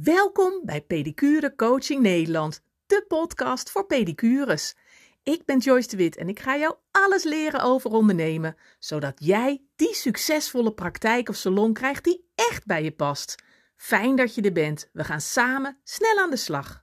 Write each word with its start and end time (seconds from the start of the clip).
Welkom 0.00 0.60
bij 0.64 0.80
Pedicure 0.82 1.54
Coaching 1.54 2.00
Nederland, 2.00 2.60
de 2.86 3.04
podcast 3.08 3.70
voor 3.70 3.86
pedicures. 3.86 4.74
Ik 5.22 5.44
ben 5.44 5.58
Joyce 5.58 5.88
de 5.88 5.96
Wit 5.96 6.16
en 6.16 6.28
ik 6.28 6.40
ga 6.40 6.56
jou 6.56 6.74
alles 6.90 7.24
leren 7.24 7.60
over 7.60 7.90
ondernemen, 7.90 8.56
zodat 8.78 9.14
jij 9.24 9.62
die 9.76 9.94
succesvolle 9.94 10.72
praktijk 10.72 11.28
of 11.28 11.36
salon 11.36 11.72
krijgt 11.72 12.04
die 12.04 12.30
echt 12.34 12.66
bij 12.66 12.82
je 12.82 12.92
past. 12.92 13.42
Fijn 13.76 14.16
dat 14.16 14.34
je 14.34 14.42
er 14.42 14.52
bent. 14.52 14.88
We 14.92 15.04
gaan 15.04 15.20
samen 15.20 15.80
snel 15.84 16.18
aan 16.18 16.30
de 16.30 16.36
slag. 16.36 16.81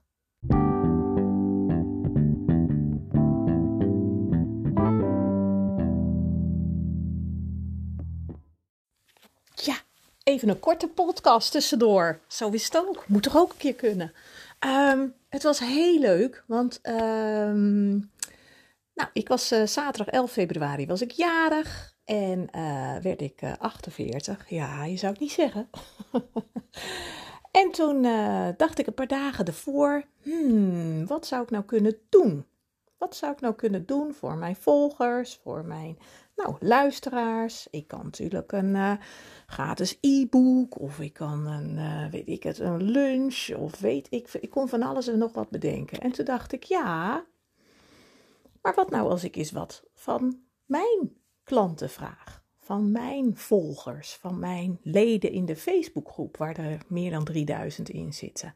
Even 10.23 10.49
een 10.49 10.59
korte 10.59 10.88
podcast 10.88 11.51
tussendoor. 11.51 12.19
Zo 12.27 12.49
is 12.49 12.63
het 12.63 12.77
ook. 12.77 13.07
Moet 13.07 13.23
toch 13.23 13.38
ook 13.38 13.51
een 13.51 13.57
keer 13.57 13.75
kunnen. 13.75 14.14
Ehm, 14.60 15.07
het 15.29 15.43
was 15.43 15.60
heel 15.60 16.00
leuk, 16.00 16.43
want 16.47 16.79
ehm, 16.82 17.89
nou, 18.93 19.10
ik 19.13 19.27
was 19.27 19.51
uh, 19.51 19.65
zaterdag 19.65 20.13
11 20.13 20.32
februari 20.32 20.86
was 20.86 21.01
ik 21.01 21.11
jarig 21.11 21.96
en 22.05 22.47
uh, 22.55 22.97
werd 22.97 23.21
ik 23.21 23.41
uh, 23.41 23.54
48. 23.60 24.50
Ja, 24.50 24.86
je 24.86 24.97
zou 24.97 25.11
het 25.11 25.21
niet 25.21 25.32
zeggen. 25.32 25.69
en 27.61 27.71
toen 27.71 28.01
dacht 28.57 28.79
ik 28.79 28.88
een 28.88 28.93
paar 28.93 29.07
dagen 29.07 29.46
ervoor, 29.46 30.04
hmm, 30.21 31.07
wat 31.07 31.27
zou 31.27 31.43
ik 31.43 31.49
nou 31.49 31.63
kunnen 31.63 31.97
doen? 32.09 32.45
Wat 33.00 33.16
zou 33.16 33.31
ik 33.31 33.42
nou 33.42 33.53
kunnen 33.56 33.86
doen 33.86 34.14
voor 34.14 34.38
mijn 34.38 34.56
volgers, 34.56 35.39
voor 35.44 35.66
mijn 35.66 35.98
nou, 36.36 36.56
luisteraars? 36.59 37.67
Ik 37.72 37.88
kan 37.88 38.03
natuurlijk 38.03 38.52
een 38.52 39.00
gratis 39.45 39.98
e-book 40.02 40.80
of 40.80 41.00
ik 41.00 41.14
kan 41.14 41.48
een, 41.48 41.78
uh, 41.78 42.12
weet 42.12 42.28
ik 42.28 42.44
het, 42.44 42.59
een 42.59 42.84
lunch 42.84 43.56
of 43.56 43.80
weet 43.80 44.08
ik, 44.09 44.34
ik 44.34 44.50
kon 44.50 44.70
van 44.70 44.81
alles 44.81 45.08
en 45.08 45.17
nog 45.17 45.34
wat 45.34 45.50
bedenken. 45.50 46.00
En 46.00 46.11
toen 46.11 46.25
dacht 46.25 46.52
ik, 46.52 46.64
ja, 46.64 47.25
maar 48.61 48.73
wat 48.73 48.89
nou 48.89 49.09
als 49.09 49.23
ik 49.23 49.36
eens 49.36 49.52
wat 49.52 49.84
van 49.94 50.39
mijn 50.66 51.17
klanten 51.44 51.89
vraag? 51.89 52.44
Van 52.58 52.91
mijn 52.91 53.38
volgers, 53.38 54.16
van 54.16 54.39
mijn 54.39 54.80
leden 54.81 55.31
in 55.31 55.45
de 55.45 55.56
Facebookgroep, 55.56 56.38
waar 56.38 56.58
er 56.58 56.81
meer 56.88 57.11
dan 57.11 57.23
3000 57.23 57.89
in 57.89 58.13
zitten. 58.13 58.56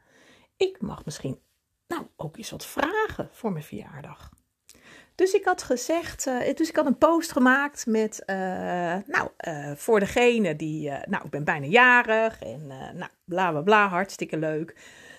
Ik 0.57 0.81
mag 0.81 1.05
misschien 1.05 1.39
nou 1.93 2.07
ook 2.15 2.37
eens 2.37 2.51
wat 2.51 2.65
vragen 2.65 3.29
voor 3.31 3.51
mijn 3.51 3.63
verjaardag. 3.63 4.31
Dus 5.15 5.33
ik 5.33 5.45
had 5.45 5.63
gezegd, 5.63 6.25
uh, 6.27 6.53
dus 6.55 6.69
ik 6.69 6.75
had 6.75 6.85
een 6.85 6.97
post 6.97 7.31
gemaakt 7.31 7.85
met, 7.85 8.23
uh, 8.25 8.35
nou, 9.05 9.29
uh, 9.47 9.71
voor 9.75 9.99
degene 9.99 10.55
die, 10.55 10.89
nou, 10.89 11.25
ik 11.25 11.29
ben 11.29 11.43
bijna 11.43 11.65
jarig 11.65 12.41
en 12.41 12.67
nou, 12.67 13.09
bla 13.25 13.51
bla 13.51 13.61
bla, 13.61 13.87
hartstikke 13.87 14.37
leuk. 14.37 14.75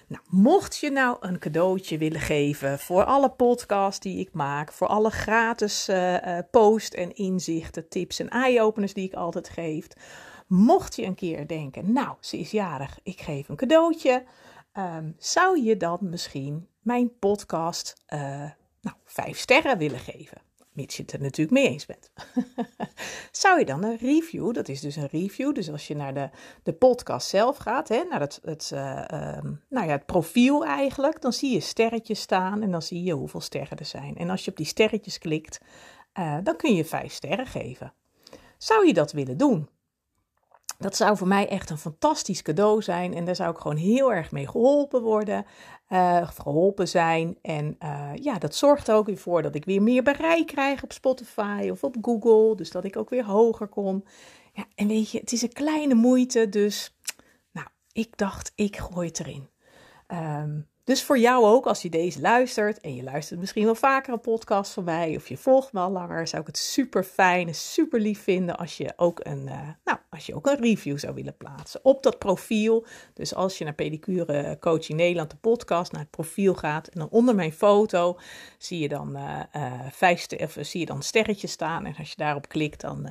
Nou, 0.07 0.23
mocht 0.29 0.79
je 0.79 0.91
nou 0.91 1.17
een 1.21 1.39
cadeautje 1.39 1.99
willen 1.99 2.21
geven 2.21 2.79
voor 2.79 3.05
alle 3.05 3.31
podcasts 3.31 4.01
die 4.01 4.19
ik 4.19 4.33
maak, 4.33 4.73
voor 4.73 4.87
alle 4.87 5.11
gratis 5.11 5.91
post 6.51 6.95
en 6.95 7.15
inzichten, 7.15 7.89
tips 7.89 8.19
en 8.19 8.29
eye-openers 8.29 8.95
die 8.95 9.07
ik 9.07 9.15
altijd 9.15 9.49
geef. 9.49 9.87
Mocht 10.47 10.97
je 10.97 11.05
een 11.05 11.15
keer 11.15 11.47
denken, 11.47 11.93
nou, 11.93 12.17
ze 12.21 12.39
is 12.39 12.51
jarig, 12.51 12.99
ik 13.03 13.21
geef 13.21 13.49
een 13.49 13.57
cadeautje. 13.57 14.25
Um, 14.79 15.15
zou 15.19 15.63
je 15.63 15.77
dan 15.77 15.99
misschien 16.01 16.69
mijn 16.83 17.19
podcast 17.19 18.05
nou, 18.81 18.97
vijf 19.05 19.39
sterren 19.39 19.79
willen 19.79 19.99
geven. 19.99 20.43
Mits 20.75 20.97
je 20.97 21.03
het 21.03 21.13
er 21.13 21.21
natuurlijk 21.21 21.51
mee 21.51 21.69
eens 21.69 21.87
bent. 21.87 22.11
Zou 23.33 23.59
je 23.59 23.65
dan 23.65 23.85
een 23.85 23.97
review, 23.97 24.55
dat 24.55 24.69
is 24.69 24.81
dus 24.81 24.97
een 24.97 25.07
review, 25.07 25.55
dus 25.55 25.71
als 25.71 25.87
je 25.87 25.97
naar 25.97 26.15
de, 26.15 26.31
de 26.63 26.73
podcast 26.73 27.29
zelf 27.29 27.57
gaat, 27.57 27.89
hè, 27.89 28.05
naar 28.05 28.21
het, 28.21 28.41
het, 28.43 28.71
uh, 28.75 28.81
nou 29.69 29.87
ja, 29.87 29.93
het 29.93 30.07
profiel 30.07 30.65
eigenlijk, 30.65 31.21
dan 31.21 31.33
zie 31.33 31.53
je 31.53 31.61
sterretjes 31.61 32.21
staan 32.21 32.63
en 32.63 32.71
dan 32.71 32.83
zie 32.83 33.03
je 33.03 33.13
hoeveel 33.13 33.41
sterren 33.41 33.79
er 33.79 33.85
zijn. 33.85 34.17
En 34.17 34.31
als 34.31 34.45
je 34.45 34.51
op 34.51 34.57
die 34.57 34.67
sterretjes 34.67 35.19
klikt, 35.19 35.61
uh, 36.19 36.39
dan 36.43 36.57
kun 36.57 36.75
je 36.75 36.85
vijf 36.85 37.13
sterren 37.13 37.47
geven. 37.47 37.93
Zou 38.59 38.87
je 38.87 38.93
dat 38.93 39.13
willen 39.13 39.37
doen? 39.37 39.69
Dat 40.79 40.97
zou 40.97 41.17
voor 41.17 41.29
mij 41.29 41.49
echt 41.49 41.71
een 41.71 41.79
fantastisch 41.79 42.43
cadeau 42.43 42.83
zijn. 42.83 43.15
En 43.15 43.25
daar 43.25 43.37
zou 43.37 43.51
ik 43.51 43.59
gewoon 43.59 43.77
heel 43.77 44.13
erg 44.13 44.31
mee 44.31 44.49
geholpen 44.49 45.03
worden. 45.03 45.47
Uh, 45.89 46.29
geholpen 46.29 46.89
zijn. 46.89 47.39
En 47.43 47.77
uh, 47.83 48.11
ja, 48.15 48.39
dat 48.39 48.55
zorgt 48.55 48.91
ook 48.91 49.07
weer 49.07 49.19
voor 49.19 49.43
dat 49.43 49.55
ik 49.55 49.65
weer 49.65 49.83
meer 49.83 50.03
bereik 50.03 50.47
krijg 50.47 50.83
op 50.83 50.93
Spotify 50.93 51.69
of 51.71 51.85
op 51.85 51.97
Google. 52.03 52.57
Dus 52.57 52.71
dat 52.71 52.85
ik 52.85 52.97
ook 52.97 53.11
weer 53.11 53.25
hoger 53.25 53.67
kom. 53.67 54.05
Ja, 54.53 54.65
en 54.75 54.89
weet 54.89 55.11
je, 55.11 55.19
het 55.19 55.33
is 55.33 55.43
een 55.43 55.53
kleine 55.53 55.95
moeite. 55.95 56.49
Dus 56.49 56.97
nou, 57.53 57.67
ik 57.93 58.17
dacht, 58.17 58.53
ik 58.55 58.77
gooi 58.77 59.09
het 59.09 59.21
erin. 59.21 59.49
Um, 60.09 60.69
dus 60.85 61.03
voor 61.03 61.19
jou 61.19 61.45
ook, 61.45 61.67
als 61.67 61.83
je 61.83 61.91
deze 61.91 62.21
luistert 62.21 62.81
en 62.81 62.95
je 62.95 63.03
luistert 63.03 63.41
misschien 63.41 63.65
wel 63.65 63.75
vaker 63.75 64.13
een 64.13 64.21
podcast 64.21 64.73
van 64.73 64.85
mij 64.85 65.17
of 65.17 65.29
je 65.29 65.37
volgt 65.37 65.73
me 65.73 65.81
al 65.81 65.91
langer, 65.91 66.29
zou 66.29 66.41
ik 66.41 66.47
het 66.47 66.59
super 66.59 67.05
fijn 67.05 67.49
en 67.49 67.55
super 67.55 68.01
lief 68.01 68.23
vinden 68.23 68.57
als 68.57 68.77
je 68.77 68.93
ook 68.97 69.21
een, 69.23 69.47
uh, 69.47 69.69
nou, 69.85 69.99
als 70.11 70.27
je 70.27 70.35
ook 70.35 70.47
een 70.47 70.61
review 70.61 70.99
zou 70.99 71.15
willen 71.15 71.37
plaatsen 71.37 71.81
op 71.83 72.03
dat 72.03 72.19
profiel. 72.19 72.87
Dus 73.15 73.35
als 73.35 73.59
je 73.59 73.65
naar 73.65 73.75
Pedicure 73.75 74.57
Coaching 74.61 74.99
Nederland, 74.99 75.31
de 75.31 75.37
podcast, 75.37 75.93
naar 75.93 76.01
het 76.01 76.11
profiel 76.11 76.55
gaat 76.55 76.89
en 76.89 76.99
dan 76.99 77.09
onder 77.11 77.35
mijn 77.35 77.53
foto 77.53 78.19
zie 78.59 78.79
je 78.79 78.89
dan, 78.89 79.17
uh, 79.17 79.41
uh, 79.57 79.73
vijf 79.91 80.27
zie 80.61 80.81
je 80.81 80.87
dan 80.87 81.03
sterretjes 81.03 81.53
staan 81.53 81.87
en 81.87 81.95
als 81.99 82.09
je 82.11 82.17
daarop 82.17 82.49
klikt 82.49 82.81
dan 82.81 83.03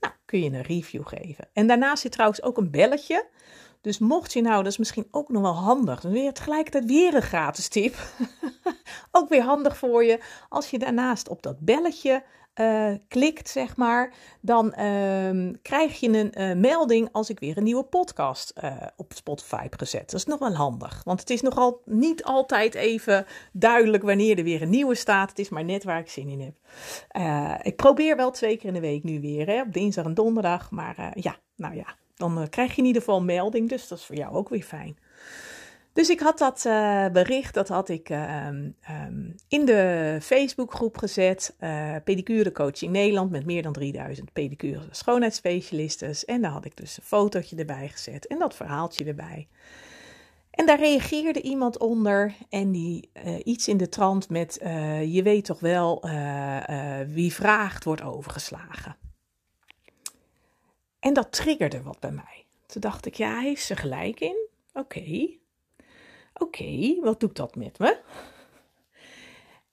nou, 0.00 0.14
kun 0.24 0.42
je 0.42 0.50
een 0.50 0.62
review 0.62 1.06
geven. 1.06 1.48
En 1.52 1.66
daarnaast 1.66 2.02
zit 2.02 2.12
trouwens 2.12 2.42
ook 2.42 2.56
een 2.56 2.70
belletje. 2.70 3.26
Dus 3.86 3.98
mocht 3.98 4.32
je 4.32 4.40
nou, 4.40 4.62
dat 4.62 4.72
is 4.72 4.78
misschien 4.78 5.08
ook 5.10 5.28
nog 5.28 5.42
wel 5.42 5.54
handig. 5.54 6.00
Dan 6.00 6.12
weer 6.12 6.32
tegelijkertijd 6.32 6.84
weer 6.84 7.14
een 7.14 7.22
gratis 7.22 7.68
tip. 7.68 7.94
ook 9.12 9.28
weer 9.28 9.42
handig 9.42 9.76
voor 9.76 10.04
je. 10.04 10.20
Als 10.48 10.70
je 10.70 10.78
daarnaast 10.78 11.28
op 11.28 11.42
dat 11.42 11.60
belletje 11.60 12.22
uh, 12.54 12.94
klikt, 13.08 13.48
zeg 13.48 13.76
maar, 13.76 14.14
dan 14.40 14.74
uh, 14.78 15.52
krijg 15.62 16.00
je 16.00 16.08
een 16.08 16.40
uh, 16.40 16.56
melding 16.56 17.08
als 17.12 17.30
ik 17.30 17.38
weer 17.38 17.56
een 17.56 17.64
nieuwe 17.64 17.82
podcast 17.82 18.52
uh, 18.64 18.76
op 18.96 19.12
Spotify 19.14 19.62
heb 19.62 19.78
gezet. 19.78 20.10
Dat 20.10 20.20
is 20.20 20.26
nog 20.26 20.38
wel 20.38 20.54
handig, 20.54 21.02
want 21.04 21.20
het 21.20 21.30
is 21.30 21.40
nogal 21.40 21.80
niet 21.84 22.24
altijd 22.24 22.74
even 22.74 23.26
duidelijk 23.52 24.02
wanneer 24.02 24.38
er 24.38 24.44
weer 24.44 24.62
een 24.62 24.70
nieuwe 24.70 24.94
staat. 24.94 25.28
Het 25.28 25.38
is 25.38 25.48
maar 25.48 25.64
net 25.64 25.84
waar 25.84 26.00
ik 26.00 26.10
zin 26.10 26.28
in 26.28 26.40
heb. 26.40 27.64
ik 27.66 27.76
probeer 27.76 28.16
wel 28.16 28.30
twee 28.30 28.56
keer 28.56 28.68
in 28.68 28.74
de 28.74 28.80
week 28.80 29.02
nu 29.02 29.20
weer, 29.20 29.46
hè, 29.46 29.60
op 29.60 29.72
dinsdag 29.72 30.04
en 30.04 30.14
donderdag. 30.14 30.70
Maar 30.70 31.12
ja, 31.14 31.36
nou 31.56 31.74
ja, 31.74 31.96
dan 32.16 32.40
uh, 32.40 32.44
krijg 32.50 32.74
je 32.74 32.80
in 32.80 32.86
ieder 32.86 33.02
geval 33.02 33.22
melding, 33.22 33.68
dus 33.68 33.88
dat 33.88 33.98
is 33.98 34.04
voor 34.04 34.16
jou 34.16 34.34
ook 34.34 34.48
weer 34.48 34.62
fijn. 34.62 34.96
Dus 35.92 36.08
ik 36.08 36.20
had 36.20 36.38
dat 36.38 36.64
uh, 36.66 37.06
bericht, 37.08 37.54
dat 37.54 37.68
had 37.68 37.88
ik 37.88 38.10
uh, 38.10 38.46
um, 38.46 38.74
in 39.48 39.64
de 39.64 40.18
Facebookgroep 40.22 40.98
gezet. 40.98 41.56
Uh, 41.60 41.94
pedicure 42.04 42.52
Coaching 42.52 42.92
Nederland 42.92 43.30
met 43.30 43.46
meer 43.46 43.62
dan 43.62 43.72
3000 43.72 44.32
pedicure 44.32 44.82
schoonheidsspecialisten. 44.90 46.14
En 46.26 46.42
daar 46.42 46.50
had 46.50 46.64
ik 46.64 46.76
dus 46.76 46.96
een 46.96 47.02
fotootje 47.02 47.56
erbij 47.56 47.88
gezet 47.88 48.26
en 48.26 48.38
dat 48.38 48.54
verhaaltje 48.54 49.04
erbij. 49.04 49.48
En 50.50 50.66
daar 50.66 50.78
reageerde 50.78 51.40
iemand 51.40 51.78
onder 51.78 52.34
en 52.48 52.72
die 52.72 53.10
iets 53.44 53.68
in 53.68 53.76
de 53.76 53.88
trant 53.88 54.28
met: 54.28 54.58
Je 55.04 55.20
weet 55.24 55.44
toch 55.44 55.60
wel, 55.60 56.04
wie 57.08 57.32
vraagt 57.32 57.84
wordt 57.84 58.02
overgeslagen. 58.02 58.96
En 61.06 61.12
dat 61.12 61.32
triggerde 61.32 61.82
wat 61.82 62.00
bij 62.00 62.10
mij. 62.10 62.46
Toen 62.66 62.80
dacht 62.80 63.06
ik, 63.06 63.14
ja, 63.14 63.38
heeft 63.38 63.64
ze 63.64 63.76
gelijk 63.76 64.20
in. 64.20 64.48
Oké. 64.72 65.28
Oké, 66.34 67.00
wat 67.00 67.20
doet 67.20 67.36
dat 67.36 67.54
met 67.54 67.78
me? 67.78 68.00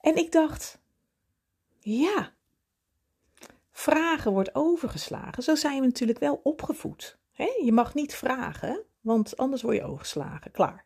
En 0.00 0.16
ik 0.16 0.32
dacht, 0.32 0.78
ja, 1.78 2.32
vragen 3.70 4.32
wordt 4.32 4.54
overgeslagen. 4.54 5.42
Zo 5.42 5.54
zijn 5.54 5.80
we 5.80 5.86
natuurlijk 5.86 6.18
wel 6.18 6.40
opgevoed. 6.42 7.18
Je 7.64 7.72
mag 7.72 7.94
niet 7.94 8.14
vragen, 8.14 8.82
want 9.00 9.36
anders 9.36 9.62
word 9.62 9.76
je 9.76 9.84
overgeslagen. 9.84 10.50
Klaar. 10.50 10.84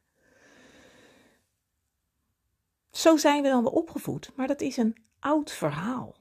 Zo 2.90 3.16
zijn 3.16 3.42
we 3.42 3.48
dan 3.48 3.62
wel 3.62 3.72
opgevoed, 3.72 4.32
maar 4.36 4.46
dat 4.46 4.60
is 4.60 4.76
een 4.76 4.96
oud 5.18 5.52
verhaal. 5.52 6.16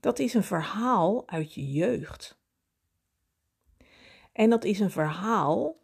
Dat 0.00 0.18
is 0.18 0.34
een 0.34 0.44
verhaal 0.44 1.28
uit 1.28 1.54
je 1.54 1.72
jeugd. 1.72 2.39
En 4.32 4.50
dat 4.50 4.64
is 4.64 4.80
een 4.80 4.90
verhaal 4.90 5.80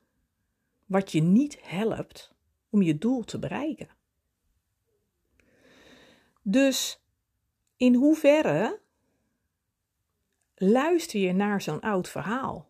wat 0.85 1.13
je 1.13 1.23
niet 1.23 1.59
helpt 1.63 2.35
om 2.71 2.83
je 2.83 2.99
doel 2.99 3.25
te 3.25 3.39
bereiken. 3.39 3.89
Dus 6.43 7.03
in 7.77 7.95
hoeverre 7.95 8.81
luister 10.55 11.21
je 11.21 11.33
naar 11.33 11.63
zo'n 11.63 11.81
oud 11.81 12.09
verhaal? 12.09 12.69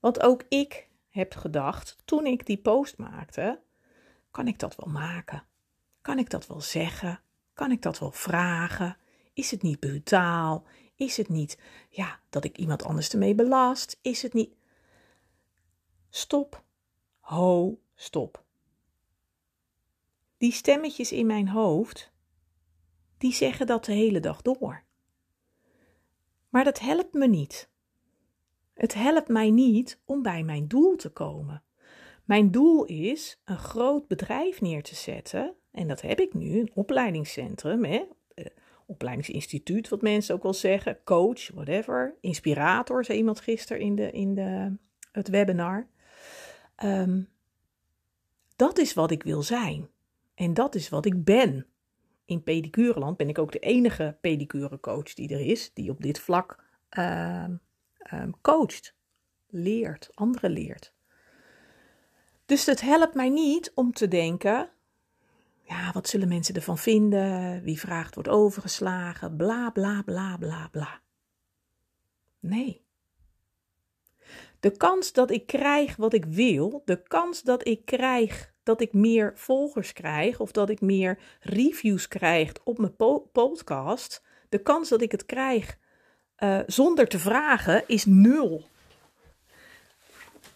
Want 0.00 0.20
ook 0.22 0.44
ik 0.48 0.88
heb 1.08 1.34
gedacht, 1.34 1.96
toen 2.04 2.26
ik 2.26 2.46
die 2.46 2.58
post 2.58 2.98
maakte, 2.98 3.60
kan 4.30 4.48
ik 4.48 4.58
dat 4.58 4.76
wel 4.76 4.92
maken? 4.92 5.46
Kan 6.00 6.18
ik 6.18 6.30
dat 6.30 6.46
wel 6.46 6.60
zeggen? 6.60 7.20
Kan 7.52 7.70
ik 7.70 7.82
dat 7.82 7.98
wel 7.98 8.12
vragen? 8.12 8.96
Is 9.32 9.50
het 9.50 9.62
niet 9.62 9.80
brutaal? 9.80 10.66
Is 10.96 11.16
het 11.16 11.28
niet 11.28 11.58
ja, 11.88 12.20
dat 12.30 12.44
ik 12.44 12.58
iemand 12.58 12.82
anders 12.82 13.12
ermee 13.12 13.34
belast? 13.34 13.98
Is 14.02 14.22
het 14.22 14.32
niet. 14.32 14.54
Stop. 16.10 16.64
ho, 17.20 17.78
stop. 17.94 18.44
Die 20.38 20.52
stemmetjes 20.52 21.12
in 21.12 21.26
mijn 21.26 21.48
hoofd, 21.48 22.12
die 23.18 23.32
zeggen 23.32 23.66
dat 23.66 23.84
de 23.84 23.92
hele 23.92 24.20
dag 24.20 24.42
door. 24.42 24.84
Maar 26.48 26.64
dat 26.64 26.78
helpt 26.78 27.12
me 27.12 27.26
niet. 27.26 27.68
Het 28.74 28.94
helpt 28.94 29.28
mij 29.28 29.50
niet 29.50 30.00
om 30.04 30.22
bij 30.22 30.42
mijn 30.42 30.68
doel 30.68 30.96
te 30.96 31.10
komen. 31.10 31.62
Mijn 32.24 32.50
doel 32.50 32.84
is 32.84 33.40
een 33.44 33.58
groot 33.58 34.06
bedrijf 34.06 34.60
neer 34.60 34.82
te 34.82 34.94
zetten. 34.94 35.54
En 35.70 35.88
dat 35.88 36.00
heb 36.00 36.20
ik 36.20 36.34
nu, 36.34 36.58
een 36.58 36.70
opleidingscentrum, 36.74 37.84
hè? 37.84 38.04
Opleidingsinstituut, 38.86 39.88
wat 39.88 40.02
mensen 40.02 40.34
ook 40.34 40.42
wel 40.42 40.54
zeggen, 40.54 40.98
coach, 41.04 41.50
whatever, 41.50 42.16
inspirator, 42.20 43.04
zei 43.04 43.18
iemand 43.18 43.40
gisteren 43.40 43.82
in, 43.82 43.94
de, 43.94 44.10
in 44.10 44.34
de, 44.34 44.76
het 45.12 45.28
webinar. 45.28 45.86
Ehm, 46.76 47.22
dat 48.56 48.78
is 48.78 48.94
wat 48.94 49.10
ik 49.10 49.22
wil 49.22 49.42
zijn. 49.42 49.88
En 50.34 50.54
dat 50.54 50.74
is 50.74 50.88
wat 50.88 51.06
ik 51.06 51.24
ben. 51.24 51.66
In 52.24 52.42
pedicureland 52.42 53.16
ben 53.16 53.28
ik 53.28 53.38
ook 53.38 53.52
de 53.52 53.58
enige 53.58 54.18
pedicurecoach 54.20 55.14
die 55.14 55.28
er 55.28 55.40
is, 55.40 55.72
die 55.74 55.90
op 55.90 56.02
dit 56.02 56.20
vlak 56.20 56.64
uh, 56.98 57.44
coacht, 58.40 58.96
leert, 59.46 60.10
anderen 60.14 60.50
leert. 60.50 60.94
Dus 62.46 62.66
het 62.66 62.80
helpt 62.80 63.14
mij 63.14 63.28
niet 63.28 63.72
om 63.74 63.92
te 63.92 64.08
denken, 64.08 64.70
ja, 65.66 65.92
wat 65.92 66.08
zullen 66.08 66.28
mensen 66.28 66.54
ervan 66.54 66.78
vinden? 66.78 67.62
Wie 67.62 67.78
vraagt 67.80 68.14
wordt 68.14 68.28
overgeslagen, 68.28 69.36
bla 69.36 69.70
bla 69.70 70.02
bla 70.02 70.36
bla 70.36 70.68
bla. 70.68 71.00
Nee. 72.40 72.84
De 74.60 74.70
kans 74.70 75.12
dat 75.12 75.30
ik 75.30 75.46
krijg 75.46 75.96
wat 75.96 76.12
ik 76.12 76.24
wil, 76.24 76.82
de 76.84 77.02
kans 77.02 77.42
dat 77.42 77.66
ik 77.66 77.84
krijg 77.84 78.54
dat 78.62 78.80
ik 78.80 78.92
meer 78.92 79.32
volgers 79.34 79.92
krijg 79.92 80.40
of 80.40 80.52
dat 80.52 80.70
ik 80.70 80.80
meer 80.80 81.18
reviews 81.40 82.08
krijg 82.08 82.52
op 82.64 82.78
mijn 82.78 82.96
podcast, 83.32 84.22
de 84.48 84.58
kans 84.58 84.88
dat 84.88 85.00
ik 85.00 85.12
het 85.12 85.26
krijg 85.26 85.78
uh, 86.38 86.60
zonder 86.66 87.08
te 87.08 87.18
vragen 87.18 87.84
is 87.86 88.04
nul. 88.04 88.68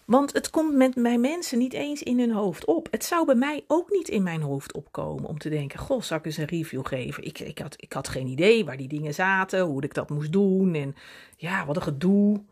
Want 0.05 0.33
het 0.33 0.49
komt 0.49 0.75
met 0.75 0.93
bij 0.93 1.17
mensen 1.17 1.57
niet 1.57 1.73
eens 1.73 2.03
in 2.03 2.19
hun 2.19 2.31
hoofd 2.31 2.65
op. 2.65 2.87
Het 2.91 3.05
zou 3.05 3.25
bij 3.25 3.35
mij 3.35 3.63
ook 3.67 3.89
niet 3.89 4.09
in 4.09 4.23
mijn 4.23 4.41
hoofd 4.41 4.73
opkomen 4.73 5.25
om 5.25 5.37
te 5.37 5.49
denken: 5.49 5.79
Goh, 5.79 6.01
zal 6.01 6.17
ik 6.17 6.25
eens 6.25 6.37
een 6.37 6.45
review 6.45 6.85
geven? 6.85 7.23
Ik, 7.23 7.39
ik, 7.39 7.59
had, 7.59 7.75
ik 7.77 7.93
had 7.93 8.07
geen 8.07 8.27
idee 8.27 8.65
waar 8.65 8.77
die 8.77 8.87
dingen 8.87 9.13
zaten, 9.13 9.61
hoe 9.61 9.83
ik 9.83 9.93
dat 9.93 10.09
moest 10.09 10.31
doen. 10.31 10.73
En 10.73 10.95
ja, 11.37 11.65
wat 11.65 11.75
een 11.75 11.81
gedoe. 11.81 12.43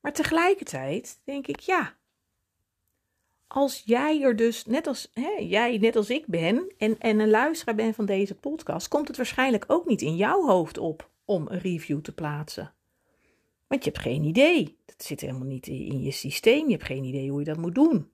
Maar 0.00 0.12
tegelijkertijd 0.12 1.20
denk 1.24 1.46
ik: 1.46 1.60
ja, 1.60 1.96
als 3.46 3.82
jij 3.84 4.22
er 4.22 4.36
dus, 4.36 4.64
net 4.64 4.86
als 4.86 5.10
hè, 5.12 5.30
jij, 5.38 5.78
net 5.78 5.96
als 5.96 6.10
ik 6.10 6.26
ben, 6.26 6.72
en, 6.78 6.98
en 6.98 7.18
een 7.18 7.30
luisteraar 7.30 7.74
ben 7.74 7.94
van 7.94 8.06
deze 8.06 8.34
podcast, 8.34 8.88
komt 8.88 9.08
het 9.08 9.16
waarschijnlijk 9.16 9.64
ook 9.66 9.86
niet 9.86 10.02
in 10.02 10.16
jouw 10.16 10.46
hoofd 10.46 10.78
op 10.78 11.10
om 11.24 11.46
een 11.48 11.58
review 11.58 12.00
te 12.00 12.12
plaatsen. 12.12 12.72
Want 13.68 13.84
je 13.84 13.90
hebt 13.90 14.02
geen 14.02 14.24
idee. 14.24 14.78
Dat 14.84 15.02
zit 15.04 15.20
helemaal 15.20 15.46
niet 15.46 15.66
in 15.66 16.02
je 16.02 16.10
systeem. 16.10 16.66
Je 16.66 16.72
hebt 16.72 16.86
geen 16.86 17.04
idee 17.04 17.30
hoe 17.30 17.38
je 17.38 17.44
dat 17.44 17.56
moet 17.56 17.74
doen. 17.74 18.10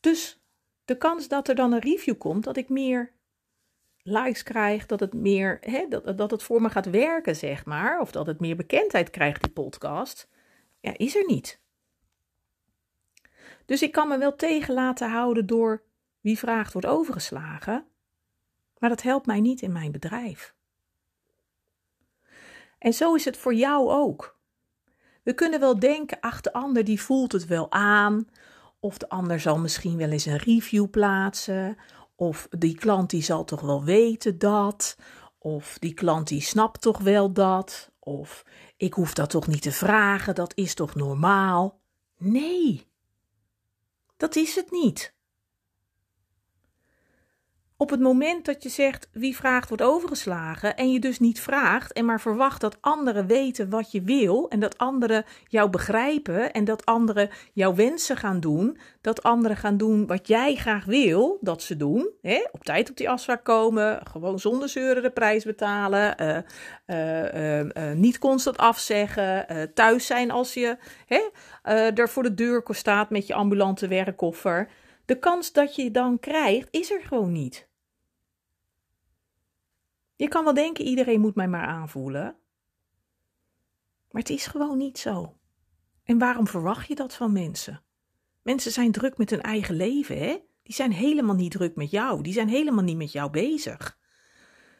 Dus 0.00 0.42
de 0.84 0.96
kans 0.96 1.28
dat 1.28 1.48
er 1.48 1.54
dan 1.54 1.72
een 1.72 1.80
review 1.80 2.18
komt, 2.18 2.44
dat 2.44 2.56
ik 2.56 2.68
meer 2.68 3.12
likes 4.02 4.42
krijg, 4.42 4.86
dat 4.86 5.00
het 5.00 5.14
meer, 5.14 5.58
hè, 5.60 5.86
dat, 5.88 6.18
dat 6.18 6.30
het 6.30 6.42
voor 6.42 6.62
me 6.62 6.70
gaat 6.70 6.90
werken, 6.90 7.36
zeg 7.36 7.64
maar, 7.64 8.00
of 8.00 8.10
dat 8.10 8.26
het 8.26 8.40
meer 8.40 8.56
bekendheid 8.56 9.10
krijgt, 9.10 9.42
die 9.42 9.52
podcast, 9.52 10.28
ja, 10.80 10.92
is 10.96 11.16
er 11.16 11.24
niet. 11.26 11.60
Dus 13.64 13.82
ik 13.82 13.92
kan 13.92 14.08
me 14.08 14.18
wel 14.18 14.36
tegen 14.36 14.74
laten 14.74 15.10
houden 15.10 15.46
door 15.46 15.82
wie 16.20 16.38
vraagt 16.38 16.72
wordt 16.72 16.88
overgeslagen, 16.88 17.86
maar 18.78 18.90
dat 18.90 19.02
helpt 19.02 19.26
mij 19.26 19.40
niet 19.40 19.62
in 19.62 19.72
mijn 19.72 19.92
bedrijf. 19.92 20.54
En 22.82 22.94
zo 22.94 23.14
is 23.14 23.24
het 23.24 23.36
voor 23.36 23.54
jou 23.54 23.90
ook. 23.90 24.38
We 25.22 25.34
kunnen 25.34 25.60
wel 25.60 25.78
denken, 25.78 26.20
ach, 26.20 26.40
de 26.40 26.52
ander 26.52 26.84
die 26.84 27.00
voelt 27.00 27.32
het 27.32 27.46
wel 27.46 27.70
aan, 27.70 28.26
of 28.80 28.98
de 28.98 29.08
ander 29.08 29.40
zal 29.40 29.58
misschien 29.58 29.96
wel 29.96 30.10
eens 30.10 30.26
een 30.26 30.36
review 30.36 30.90
plaatsen, 30.90 31.76
of 32.14 32.48
die 32.50 32.74
klant 32.74 33.10
die 33.10 33.22
zal 33.22 33.44
toch 33.44 33.60
wel 33.60 33.84
weten 33.84 34.38
dat, 34.38 34.96
of 35.38 35.78
die 35.78 35.94
klant 35.94 36.28
die 36.28 36.40
snapt 36.40 36.80
toch 36.80 36.98
wel 36.98 37.32
dat, 37.32 37.90
of 37.98 38.44
ik 38.76 38.94
hoef 38.94 39.14
dat 39.14 39.30
toch 39.30 39.46
niet 39.46 39.62
te 39.62 39.72
vragen, 39.72 40.34
dat 40.34 40.52
is 40.56 40.74
toch 40.74 40.94
normaal? 40.94 41.80
Nee, 42.18 42.86
dat 44.16 44.36
is 44.36 44.54
het 44.54 44.70
niet. 44.70 45.14
Op 47.82 47.90
het 47.90 48.00
moment 48.00 48.44
dat 48.44 48.62
je 48.62 48.68
zegt 48.68 49.08
wie 49.12 49.36
vraagt 49.36 49.68
wordt 49.68 49.82
overgeslagen 49.82 50.76
en 50.76 50.92
je 50.92 51.00
dus 51.00 51.18
niet 51.18 51.40
vraagt 51.40 51.92
en 51.92 52.04
maar 52.04 52.20
verwacht 52.20 52.60
dat 52.60 52.76
anderen 52.80 53.26
weten 53.26 53.70
wat 53.70 53.92
je 53.92 54.02
wil 54.02 54.48
en 54.48 54.60
dat 54.60 54.78
anderen 54.78 55.24
jou 55.48 55.70
begrijpen 55.70 56.52
en 56.52 56.64
dat 56.64 56.86
anderen 56.86 57.30
jouw 57.52 57.74
wensen 57.74 58.16
gaan 58.16 58.40
doen, 58.40 58.78
dat 59.00 59.22
anderen 59.22 59.56
gaan 59.56 59.76
doen 59.76 60.06
wat 60.06 60.28
jij 60.28 60.54
graag 60.54 60.84
wil 60.84 61.38
dat 61.40 61.62
ze 61.62 61.76
doen, 61.76 62.10
hè? 62.20 62.44
op 62.52 62.64
tijd 62.64 62.90
op 62.90 62.96
die 62.96 63.10
afspraak 63.10 63.44
komen, 63.44 64.00
gewoon 64.10 64.38
zonder 64.38 64.68
zeuren 64.68 65.02
de 65.02 65.10
prijs 65.10 65.44
betalen, 65.44 66.22
uh, 66.22 66.38
uh, 66.86 67.60
uh, 67.60 67.92
niet 67.92 68.18
constant 68.18 68.56
afzeggen, 68.58 69.46
thuis 69.74 70.06
zijn 70.06 70.30
als 70.30 70.54
je 70.54 70.76
hè, 71.06 71.20
er 71.90 72.08
voor 72.08 72.22
de 72.22 72.34
deur 72.34 72.62
staat 72.68 73.10
met 73.10 73.26
je 73.26 73.34
ambulante 73.34 73.88
werkkoffer. 73.88 74.68
De 75.04 75.18
kans 75.18 75.52
dat 75.52 75.76
je 75.76 75.90
dan 75.90 76.18
krijgt, 76.18 76.68
is 76.70 76.90
er 76.90 77.00
gewoon 77.00 77.32
niet. 77.32 77.70
Je 80.22 80.28
kan 80.28 80.44
wel 80.44 80.54
denken, 80.54 80.84
iedereen 80.84 81.20
moet 81.20 81.34
mij 81.34 81.48
maar 81.48 81.66
aanvoelen. 81.66 82.36
Maar 84.10 84.22
het 84.22 84.30
is 84.30 84.46
gewoon 84.46 84.78
niet 84.78 84.98
zo. 84.98 85.38
En 86.04 86.18
waarom 86.18 86.46
verwacht 86.46 86.88
je 86.88 86.94
dat 86.94 87.14
van 87.14 87.32
mensen? 87.32 87.82
Mensen 88.42 88.72
zijn 88.72 88.92
druk 88.92 89.16
met 89.16 89.30
hun 89.30 89.40
eigen 89.40 89.74
leven, 89.74 90.18
hè? 90.18 90.38
Die 90.62 90.74
zijn 90.74 90.92
helemaal 90.92 91.34
niet 91.34 91.50
druk 91.50 91.76
met 91.76 91.90
jou. 91.90 92.22
Die 92.22 92.32
zijn 92.32 92.48
helemaal 92.48 92.84
niet 92.84 92.96
met 92.96 93.12
jou 93.12 93.30
bezig. 93.30 93.98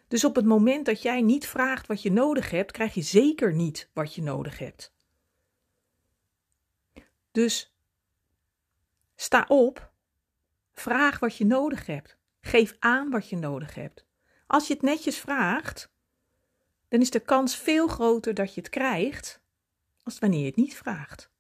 Dus 0.09 0.25
op 0.25 0.37
het 0.37 0.45
moment 0.45 0.87
dat 0.87 1.03
jij 1.03 1.23
niet 1.23 1.47
vraagt 1.47 1.87
wat 1.87 2.03
je 2.03 2.13
nodig 2.13 2.51
hebt, 2.51 2.73
krijg 2.73 2.95
je 2.95 3.03
zeker 3.03 3.55
niet 3.55 3.91
wat 3.93 4.15
je 4.15 4.23
nodig 4.23 4.59
hebt. 4.59 4.95
Dus 7.31 7.77
sta 9.15 9.45
op, 9.49 9.93
vraag 10.73 11.19
wat 11.19 11.37
je 11.37 11.45
nodig 11.45 11.87
hebt. 11.87 12.19
Geef 12.41 12.77
aan 12.79 13.11
wat 13.11 13.29
je 13.29 13.37
nodig 13.37 13.75
hebt. 13.75 14.11
Als 14.53 14.67
je 14.67 14.73
het 14.73 14.83
netjes 14.83 15.19
vraagt, 15.19 15.93
dan 16.89 17.01
is 17.01 17.11
de 17.11 17.21
kans 17.21 17.57
veel 17.57 17.87
groter 17.87 18.35
dat 18.35 18.55
je 18.55 18.61
het 18.61 18.71
krijgt 18.71 19.43
als 20.03 20.19
wanneer 20.19 20.41
je 20.41 20.47
het 20.47 20.57
niet 20.57 20.77
vraagt. 20.77 21.31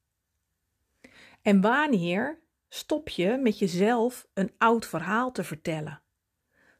En 1.42 1.60
wanneer 1.60 2.38
stop 2.68 3.08
je 3.08 3.38
met 3.42 3.58
jezelf 3.58 4.26
een 4.34 4.52
oud 4.58 4.86
verhaal 4.86 5.32
te 5.32 5.44
vertellen? 5.44 6.02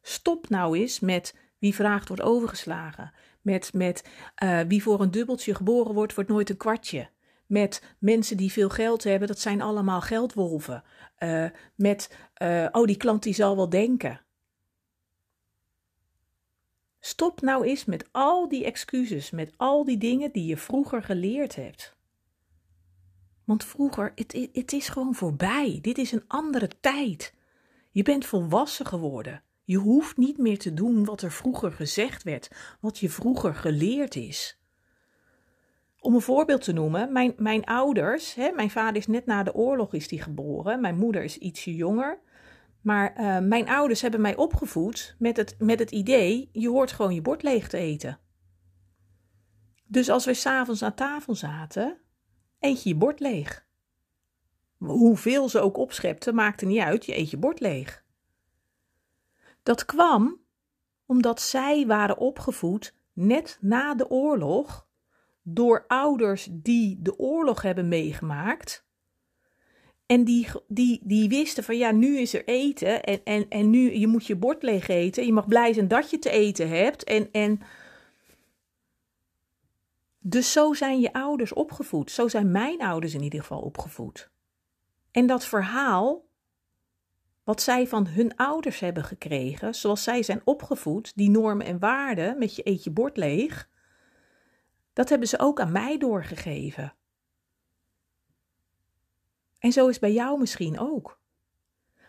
Stop 0.02 0.48
nou 0.48 0.78
eens 0.78 1.00
met 1.00 1.36
wie 1.58 1.74
vraagt 1.74 2.08
wordt 2.08 2.22
overgeslagen. 2.22 3.12
Met, 3.40 3.72
met 3.72 4.04
uh, 4.42 4.60
wie 4.60 4.82
voor 4.82 5.00
een 5.00 5.10
dubbeltje 5.10 5.54
geboren 5.54 5.94
wordt, 5.94 6.14
wordt 6.14 6.30
nooit 6.30 6.50
een 6.50 6.56
kwartje. 6.56 7.10
Met 7.46 7.94
mensen 7.98 8.36
die 8.36 8.52
veel 8.52 8.68
geld 8.68 9.04
hebben, 9.04 9.28
dat 9.28 9.38
zijn 9.38 9.60
allemaal 9.60 10.00
geldwolven. 10.00 10.84
Uh, 11.18 11.46
met, 11.74 12.16
uh, 12.42 12.68
oh, 12.70 12.84
die 12.84 12.96
klant 12.96 13.22
die 13.22 13.34
zal 13.34 13.56
wel 13.56 13.68
denken. 13.68 14.20
Stop 17.04 17.40
nou 17.40 17.64
eens 17.64 17.84
met 17.84 18.08
al 18.12 18.48
die 18.48 18.64
excuses, 18.64 19.30
met 19.30 19.52
al 19.56 19.84
die 19.84 19.98
dingen 19.98 20.32
die 20.32 20.46
je 20.46 20.56
vroeger 20.56 21.02
geleerd 21.02 21.54
hebt. 21.54 21.96
Want 23.44 23.64
vroeger, 23.64 24.12
het, 24.14 24.48
het 24.52 24.72
is 24.72 24.88
gewoon 24.88 25.14
voorbij. 25.14 25.78
Dit 25.80 25.98
is 25.98 26.12
een 26.12 26.24
andere 26.26 26.70
tijd. 26.80 27.34
Je 27.90 28.02
bent 28.02 28.26
volwassen 28.26 28.86
geworden. 28.86 29.42
Je 29.64 29.76
hoeft 29.76 30.16
niet 30.16 30.38
meer 30.38 30.58
te 30.58 30.74
doen 30.74 31.04
wat 31.04 31.22
er 31.22 31.32
vroeger 31.32 31.72
gezegd 31.72 32.22
werd, 32.22 32.50
wat 32.80 32.98
je 32.98 33.10
vroeger 33.10 33.54
geleerd 33.54 34.14
is. 34.16 34.60
Om 36.00 36.14
een 36.14 36.20
voorbeeld 36.20 36.62
te 36.62 36.72
noemen, 36.72 37.12
mijn, 37.12 37.34
mijn 37.36 37.64
ouders, 37.64 38.34
hè, 38.34 38.50
mijn 38.50 38.70
vader 38.70 38.96
is 38.96 39.06
net 39.06 39.26
na 39.26 39.42
de 39.42 39.54
oorlog 39.54 39.94
is 39.94 40.08
die 40.08 40.22
geboren, 40.22 40.80
mijn 40.80 40.98
moeder 40.98 41.24
is 41.24 41.38
ietsje 41.38 41.74
jonger. 41.74 42.20
Maar 42.82 43.20
uh, 43.20 43.38
mijn 43.38 43.68
ouders 43.68 44.00
hebben 44.02 44.20
mij 44.20 44.36
opgevoed 44.36 45.16
met 45.18 45.36
het, 45.36 45.54
met 45.58 45.78
het 45.78 45.90
idee: 45.90 46.48
je 46.52 46.68
hoort 46.68 46.92
gewoon 46.92 47.14
je 47.14 47.22
bord 47.22 47.42
leeg 47.42 47.68
te 47.68 47.76
eten. 47.76 48.18
Dus 49.84 50.08
als 50.08 50.24
we 50.24 50.34
s'avonds 50.34 50.82
aan 50.82 50.94
tafel 50.94 51.34
zaten, 51.34 51.98
eet 52.58 52.82
je 52.82 52.88
je 52.88 52.94
bord 52.94 53.20
leeg. 53.20 53.66
Hoeveel 54.78 55.48
ze 55.48 55.60
ook 55.60 55.76
opschepten, 55.76 56.34
maakte 56.34 56.66
niet 56.66 56.80
uit, 56.80 57.06
je 57.06 57.16
eet 57.16 57.30
je 57.30 57.36
bord 57.36 57.60
leeg. 57.60 58.04
Dat 59.62 59.84
kwam 59.84 60.40
omdat 61.06 61.40
zij 61.40 61.86
waren 61.86 62.18
opgevoed 62.18 62.94
net 63.12 63.58
na 63.60 63.94
de 63.94 64.10
oorlog 64.10 64.88
door 65.42 65.84
ouders 65.86 66.48
die 66.50 67.02
de 67.02 67.18
oorlog 67.18 67.62
hebben 67.62 67.88
meegemaakt 67.88 68.86
En 70.12 70.24
die, 70.24 70.48
die, 70.68 71.00
die 71.02 71.28
wisten 71.28 71.64
van 71.64 71.76
ja, 71.76 71.90
nu 71.90 72.18
is 72.18 72.34
er 72.34 72.44
eten 72.44 73.02
en, 73.02 73.20
en, 73.24 73.48
en 73.48 73.70
nu 73.70 73.98
je 73.98 74.06
moet 74.06 74.26
je 74.26 74.36
bord 74.36 74.62
leeg 74.62 74.88
eten. 74.88 75.26
Je 75.26 75.32
mag 75.32 75.46
blij 75.46 75.72
zijn 75.72 75.88
dat 75.88 76.10
je 76.10 76.18
te 76.18 76.30
eten 76.30 76.68
hebt. 76.68 77.04
En, 77.04 77.28
en 77.30 77.60
dus 80.18 80.52
zo 80.52 80.72
zijn 80.72 81.00
je 81.00 81.12
ouders 81.12 81.52
opgevoed. 81.52 82.10
Zo 82.10 82.28
zijn 82.28 82.50
mijn 82.50 82.80
ouders 82.82 83.14
in 83.14 83.22
ieder 83.22 83.40
geval 83.40 83.60
opgevoed. 83.60 84.30
En 85.10 85.26
dat 85.26 85.44
verhaal, 85.44 86.24
wat 87.44 87.62
zij 87.62 87.86
van 87.86 88.06
hun 88.06 88.36
ouders 88.36 88.80
hebben 88.80 89.04
gekregen, 89.04 89.74
zoals 89.74 90.02
zij 90.02 90.22
zijn 90.22 90.40
opgevoed, 90.44 91.12
die 91.14 91.30
normen 91.30 91.66
en 91.66 91.78
waarden 91.78 92.38
met 92.38 92.56
je 92.56 92.68
eet 92.68 92.84
je 92.84 92.90
bord 92.90 93.16
leeg, 93.16 93.68
dat 94.92 95.08
hebben 95.08 95.28
ze 95.28 95.38
ook 95.38 95.60
aan 95.60 95.72
mij 95.72 95.98
doorgegeven. 95.98 96.94
En 99.62 99.72
zo 99.72 99.88
is 99.88 99.98
bij 99.98 100.12
jou 100.12 100.38
misschien 100.38 100.78
ook. 100.78 101.20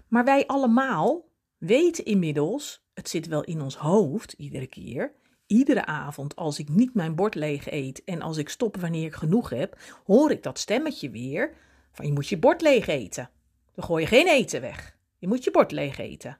Maar 0.07 0.23
wij 0.23 0.47
allemaal 0.47 1.29
weten 1.57 2.05
inmiddels, 2.05 2.85
het 2.93 3.09
zit 3.09 3.27
wel 3.27 3.43
in 3.43 3.61
ons 3.61 3.75
hoofd 3.75 4.33
iedere 4.33 4.67
keer, 4.67 5.13
iedere 5.47 5.85
avond 5.85 6.35
als 6.35 6.59
ik 6.59 6.69
niet 6.69 6.93
mijn 6.93 7.15
bord 7.15 7.35
leeg 7.35 7.71
eet 7.71 8.03
en 8.03 8.21
als 8.21 8.37
ik 8.37 8.49
stop 8.49 8.77
wanneer 8.77 9.05
ik 9.05 9.13
genoeg 9.13 9.49
heb, 9.49 9.79
hoor 10.05 10.31
ik 10.31 10.43
dat 10.43 10.59
stemmetje 10.59 11.09
weer 11.09 11.55
van 11.91 12.05
je 12.05 12.13
moet 12.13 12.27
je 12.27 12.37
bord 12.37 12.61
leeg 12.61 12.87
eten. 12.87 13.29
Dan 13.73 13.83
gooi 13.83 14.01
je 14.01 14.09
geen 14.09 14.27
eten 14.27 14.61
weg. 14.61 14.97
Je 15.17 15.27
moet 15.27 15.43
je 15.43 15.51
bord 15.51 15.71
leeg 15.71 15.97
eten. 15.97 16.39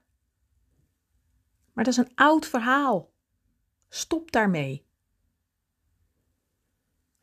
Maar 1.72 1.84
dat 1.84 1.92
is 1.92 1.98
een 1.98 2.14
oud 2.14 2.46
verhaal. 2.46 3.12
Stop 3.88 4.32
daarmee. 4.32 4.83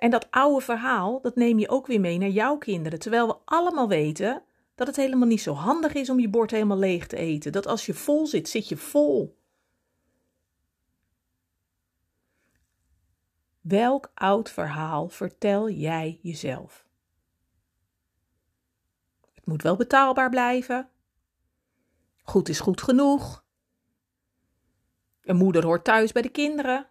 En 0.01 0.09
dat 0.09 0.31
oude 0.31 0.65
verhaal, 0.65 1.21
dat 1.21 1.35
neem 1.35 1.59
je 1.59 1.69
ook 1.69 1.87
weer 1.87 1.99
mee 1.99 2.17
naar 2.17 2.29
jouw 2.29 2.57
kinderen. 2.57 2.99
Terwijl 2.99 3.27
we 3.27 3.37
allemaal 3.45 3.87
weten 3.87 4.43
dat 4.75 4.87
het 4.87 4.95
helemaal 4.95 5.27
niet 5.27 5.41
zo 5.41 5.53
handig 5.53 5.93
is 5.93 6.09
om 6.09 6.19
je 6.19 6.29
bord 6.29 6.51
helemaal 6.51 6.77
leeg 6.77 7.07
te 7.07 7.15
eten. 7.15 7.51
Dat 7.51 7.67
als 7.67 7.85
je 7.85 7.93
vol 7.93 8.27
zit, 8.27 8.49
zit 8.49 8.69
je 8.69 8.77
vol. 8.77 9.37
Welk 13.61 14.11
oud 14.13 14.49
verhaal 14.49 15.09
vertel 15.09 15.69
jij 15.69 16.19
jezelf? 16.21 16.87
Het 19.33 19.45
moet 19.45 19.61
wel 19.61 19.75
betaalbaar 19.75 20.29
blijven. 20.29 20.89
Goed 22.21 22.49
is 22.49 22.59
goed 22.59 22.81
genoeg. 22.81 23.43
Een 25.21 25.37
moeder 25.37 25.63
hoort 25.63 25.83
thuis 25.83 26.11
bij 26.11 26.21
de 26.21 26.31
kinderen. 26.31 26.90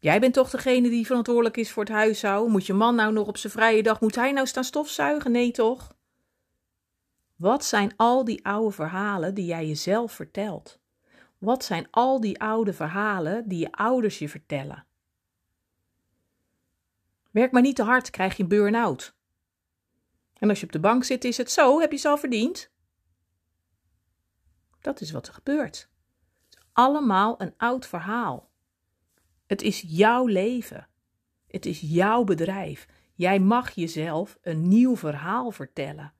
Jij 0.00 0.20
bent 0.20 0.34
toch 0.34 0.50
degene 0.50 0.88
die 0.88 1.06
verantwoordelijk 1.06 1.56
is 1.56 1.70
voor 1.70 1.82
het 1.82 1.92
huishouden? 1.92 2.52
Moet 2.52 2.66
je 2.66 2.72
man 2.72 2.94
nou 2.94 3.12
nog 3.12 3.26
op 3.26 3.36
zijn 3.36 3.52
vrije 3.52 3.82
dag, 3.82 4.00
moet 4.00 4.14
hij 4.14 4.32
nou 4.32 4.46
staan 4.46 4.64
stofzuigen? 4.64 5.32
Nee 5.32 5.50
toch? 5.50 5.94
Wat 7.36 7.64
zijn 7.64 7.92
al 7.96 8.24
die 8.24 8.46
oude 8.46 8.74
verhalen 8.74 9.34
die 9.34 9.46
jij 9.46 9.66
jezelf 9.66 10.12
vertelt? 10.12 10.78
Wat 11.38 11.64
zijn 11.64 11.86
al 11.90 12.20
die 12.20 12.40
oude 12.40 12.72
verhalen 12.72 13.48
die 13.48 13.58
je 13.58 13.72
ouders 13.72 14.18
je 14.18 14.28
vertellen? 14.28 14.86
Werk 17.30 17.52
maar 17.52 17.62
niet 17.62 17.76
te 17.76 17.82
hard, 17.82 18.10
krijg 18.10 18.36
je 18.36 18.42
een 18.42 18.48
burn-out. 18.48 19.14
En 20.38 20.48
als 20.48 20.60
je 20.60 20.66
op 20.66 20.72
de 20.72 20.80
bank 20.80 21.04
zit, 21.04 21.24
is 21.24 21.36
het 21.36 21.50
zo, 21.50 21.80
heb 21.80 21.92
je 21.92 21.98
ze 21.98 22.08
al 22.08 22.18
verdiend? 22.18 22.70
Dat 24.80 25.00
is 25.00 25.10
wat 25.10 25.26
er 25.26 25.34
gebeurt. 25.34 25.88
Het 26.44 26.58
is 26.58 26.64
allemaal 26.72 27.40
een 27.40 27.54
oud 27.56 27.86
verhaal. 27.86 28.49
Het 29.50 29.62
is 29.62 29.84
jouw 29.86 30.26
leven. 30.26 30.88
Het 31.46 31.66
is 31.66 31.80
jouw 31.80 32.24
bedrijf. 32.24 32.86
Jij 33.14 33.40
mag 33.40 33.70
jezelf 33.70 34.38
een 34.42 34.68
nieuw 34.68 34.96
verhaal 34.96 35.50
vertellen. 35.50 36.12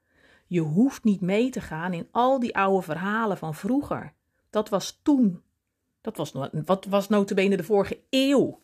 Je 0.47 0.61
hoeft 0.61 1.05
niet 1.05 1.21
mee 1.21 1.51
te 1.51 1.61
gaan 1.61 1.93
in 1.93 2.09
al 2.11 2.39
die 2.39 2.57
oude 2.57 2.83
verhalen 2.83 3.39
van 3.39 3.55
vroeger. 3.55 4.13
Dat 4.51 4.69
was 4.69 5.01
toen. 5.03 5.43
Dat 6.01 6.17
was, 6.17 6.33
wat 6.65 6.85
was 6.85 7.09
notabene 7.09 7.57
de 7.57 7.65
vorige 7.65 8.01
eeuw. 8.11 8.63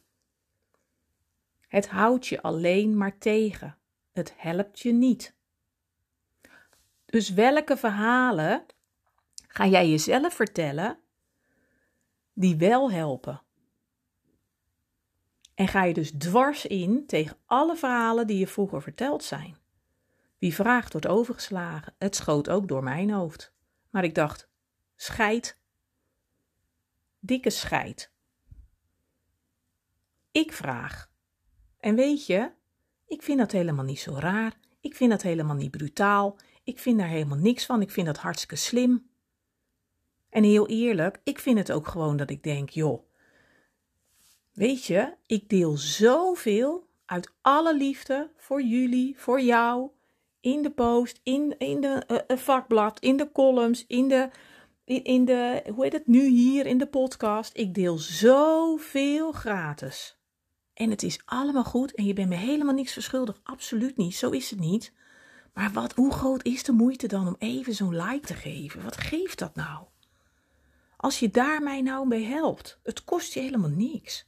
Het 1.69 1.89
houdt 1.89 2.27
je 2.27 2.43
alleen 2.43 2.97
maar 2.97 3.19
tegen. 3.19 3.77
Het 4.13 4.35
helpt 4.37 4.81
je 4.81 4.93
niet. 4.93 5.35
Dus 7.05 7.31
welke 7.31 7.77
verhalen 7.77 8.65
ga 9.49 9.67
jij 9.67 9.89
jezelf 9.89 10.35
vertellen 10.35 10.99
die 12.33 12.57
wel 12.57 12.91
helpen? 12.91 13.41
En 15.57 15.69
ga 15.69 15.85
je 15.85 15.95
dus 15.95 16.11
dwars 16.11 16.67
in 16.67 17.07
tegen 17.07 17.37
alle 17.47 17.77
verhalen 17.77 18.27
die 18.27 18.39
je 18.39 18.47
vroeger 18.47 18.83
verteld 18.83 19.25
zijn? 19.25 19.57
Wie 20.39 20.55
vraagt 20.55 20.93
wordt 20.93 21.07
overgeslagen. 21.07 21.95
Het 21.99 22.17
schoot 22.17 22.49
ook 22.49 22.69
door 22.69 22.83
mijn 22.83 23.11
hoofd. 23.11 23.55
Maar 23.91 24.05
ik 24.05 24.15
dacht: 24.15 24.49
scheid. 24.97 25.59
Dikke 27.21 27.51
scheid. 27.51 28.13
Ik 30.31 30.53
vraag. 30.53 31.11
En 31.79 31.95
weet 31.95 32.27
je, 32.27 32.53
ik 33.07 33.23
vind 33.23 33.39
dat 33.39 33.53
helemaal 33.53 33.85
niet 33.85 34.01
zo 34.01 34.15
raar. 34.15 34.59
Ik 34.81 34.95
vind 34.95 35.11
dat 35.11 35.23
helemaal 35.23 35.57
niet 35.57 35.71
brutaal. 35.71 36.39
Ik 36.65 36.79
vind 36.79 36.99
daar 36.99 37.09
helemaal 37.09 37.39
niks 37.39 37.67
van. 37.67 37.83
Ik 37.83 37.91
vind 37.91 38.07
dat 38.07 38.19
hartstikke 38.19 38.57
slim. 38.57 39.11
En 40.29 40.43
heel 40.45 40.69
eerlijk, 40.69 41.21
ik 41.25 41.39
vind 41.39 41.59
het 41.59 41.73
ook 41.73 41.89
gewoon 41.89 42.17
dat 42.17 42.31
ik 42.31 42.43
denk, 42.43 42.71
joh, 42.71 43.06
weet 44.57 44.85
je, 44.85 45.15
ik 45.27 45.49
deel 45.49 45.77
zoveel 45.77 46.89
uit 47.05 47.33
alle 47.41 47.77
liefde 47.77 48.31
voor 48.37 48.63
jullie, 48.63 49.15
voor 49.19 49.41
jou, 49.41 49.91
in 50.41 50.63
de 50.63 50.71
post, 50.71 51.21
in, 51.23 51.59
in 51.59 51.81
de 51.81 52.25
uh, 52.29 52.37
vakblad, 52.37 53.01
in 53.01 53.17
de 53.17 53.33
columns, 53.33 53.87
in 53.87 54.09
de, 54.09 54.31
in, 54.85 55.05
in 55.05 55.25
de, 55.25 55.63
hoe 55.75 55.85
heet 55.85 55.93
het 55.93 56.07
nu 56.07 56.27
hier 56.27 56.67
in 56.67 56.79
de 56.79 56.87
podcast. 56.87 57.57
Ik 57.57 57.75
deel 57.75 57.99
zoveel 57.99 59.33
gratis. 59.33 60.19
En 60.75 60.91
het 60.91 61.03
is 61.03 61.21
allemaal 61.25 61.65
goed 61.65 61.95
en 61.95 62.05
je 62.05 62.13
bent 62.13 62.29
me 62.29 62.35
helemaal 62.35 62.75
niks 62.75 62.93
verschuldigd. 62.93 63.41
Absoluut 63.43 63.97
niet, 63.97 64.15
zo 64.15 64.31
is 64.31 64.51
het 64.51 64.61
niet. 64.61 64.93
Maar 65.55 65.73
wat, 65.73 65.93
hoe 65.93 66.13
groot 66.13 66.45
is 66.45 66.63
de 66.63 66.73
moeite 66.73 67.07
dan 67.07 67.27
om 67.27 67.37
even 67.39 67.75
zo'n 67.75 67.97
like 67.97 68.27
te 68.27 68.35
geven? 68.35 68.83
Wat 68.83 68.97
geeft 68.97 69.39
dat 69.39 69.55
nou? 69.55 69.85
Als 70.97 71.19
je 71.19 71.31
daar 71.31 71.63
mij 71.63 71.83
nou 71.83 72.07
mee 72.07 72.25
helpt, 72.25 72.81
het 72.83 73.05
kost 73.05 73.33
je 73.33 73.41
helemaal 73.41 73.71
niks. 73.71 74.27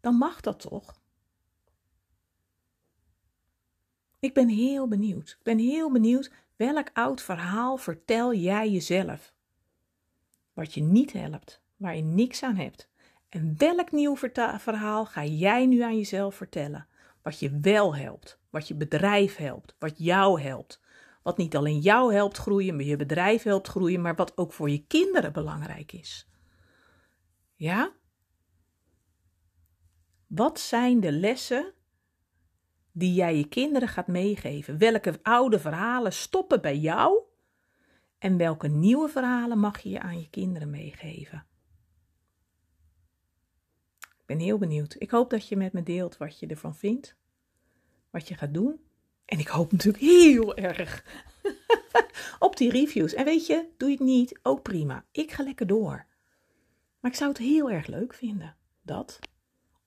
Dan 0.00 0.14
mag 0.14 0.40
dat 0.40 0.60
toch? 0.60 1.00
Ik 4.18 4.34
ben 4.34 4.48
heel 4.48 4.88
benieuwd. 4.88 5.30
Ik 5.30 5.42
ben 5.42 5.58
heel 5.58 5.92
benieuwd 5.92 6.32
welk 6.56 6.90
oud 6.92 7.22
verhaal 7.22 7.76
vertel 7.76 8.34
jij 8.34 8.70
jezelf? 8.70 9.32
Wat 10.52 10.74
je 10.74 10.82
niet 10.82 11.12
helpt, 11.12 11.60
waar 11.76 11.96
je 11.96 12.02
niks 12.02 12.42
aan 12.42 12.56
hebt. 12.56 12.88
En 13.28 13.54
welk 13.58 13.92
nieuw 13.92 14.16
verhaal 14.16 15.06
ga 15.06 15.24
jij 15.24 15.66
nu 15.66 15.80
aan 15.80 15.96
jezelf 15.96 16.34
vertellen? 16.34 16.86
Wat 17.22 17.38
je 17.38 17.58
wel 17.60 17.96
helpt, 17.96 18.38
wat 18.50 18.68
je 18.68 18.74
bedrijf 18.74 19.36
helpt, 19.36 19.74
wat 19.78 19.94
jou 19.96 20.40
helpt. 20.40 20.80
Wat 21.22 21.36
niet 21.36 21.56
alleen 21.56 21.78
jou 21.78 22.14
helpt 22.14 22.36
groeien, 22.36 22.76
maar 22.76 22.84
je 22.84 22.96
bedrijf 22.96 23.42
helpt 23.42 23.68
groeien, 23.68 24.00
maar 24.00 24.14
wat 24.14 24.36
ook 24.36 24.52
voor 24.52 24.70
je 24.70 24.86
kinderen 24.86 25.32
belangrijk 25.32 25.92
is. 25.92 26.28
Ja? 27.54 27.92
Wat 30.28 30.60
zijn 30.60 31.00
de 31.00 31.12
lessen 31.12 31.72
die 32.92 33.14
jij 33.14 33.36
je 33.36 33.48
kinderen 33.48 33.88
gaat 33.88 34.06
meegeven? 34.06 34.78
Welke 34.78 35.18
oude 35.22 35.58
verhalen 35.58 36.12
stoppen 36.12 36.60
bij 36.60 36.78
jou? 36.78 37.22
En 38.18 38.36
welke 38.36 38.68
nieuwe 38.68 39.08
verhalen 39.08 39.58
mag 39.58 39.80
je 39.80 40.00
aan 40.00 40.20
je 40.20 40.30
kinderen 40.30 40.70
meegeven? 40.70 41.46
Ik 43.98 44.26
ben 44.26 44.38
heel 44.38 44.58
benieuwd. 44.58 44.96
Ik 44.98 45.10
hoop 45.10 45.30
dat 45.30 45.48
je 45.48 45.56
met 45.56 45.72
me 45.72 45.82
deelt 45.82 46.16
wat 46.16 46.38
je 46.38 46.46
ervan 46.46 46.74
vindt, 46.74 47.16
wat 48.10 48.28
je 48.28 48.34
gaat 48.34 48.54
doen. 48.54 48.80
En 49.24 49.38
ik 49.38 49.48
hoop 49.48 49.72
natuurlijk 49.72 50.04
heel 50.04 50.56
erg 50.56 51.04
op 52.38 52.56
die 52.56 52.70
reviews. 52.70 53.14
En 53.14 53.24
weet 53.24 53.46
je, 53.46 53.68
doe 53.76 53.88
je 53.88 53.94
het 53.94 54.04
niet, 54.04 54.38
ook 54.42 54.62
prima. 54.62 55.04
Ik 55.12 55.32
ga 55.32 55.42
lekker 55.42 55.66
door. 55.66 56.06
Maar 57.00 57.10
ik 57.10 57.16
zou 57.16 57.30
het 57.30 57.38
heel 57.38 57.70
erg 57.70 57.86
leuk 57.86 58.14
vinden. 58.14 58.56
Dat 58.82 59.18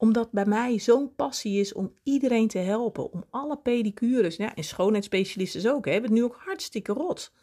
omdat 0.02 0.32
bij 0.32 0.46
mij 0.46 0.80
zo'n 0.80 1.16
passie 1.16 1.60
is 1.60 1.74
om 1.74 1.94
iedereen 2.04 2.48
te 2.48 2.58
helpen. 2.58 3.12
Om 3.12 3.24
alle 3.30 3.58
pedicures 3.58 4.38
en 4.38 4.64
schoonheidsspecialisten 4.64 5.74
ook. 5.74 5.86
Hebben 5.86 6.10
het 6.10 6.20
nu 6.20 6.24
ook 6.24 6.36
hartstikke 6.46 6.94
rot. 6.94 7.34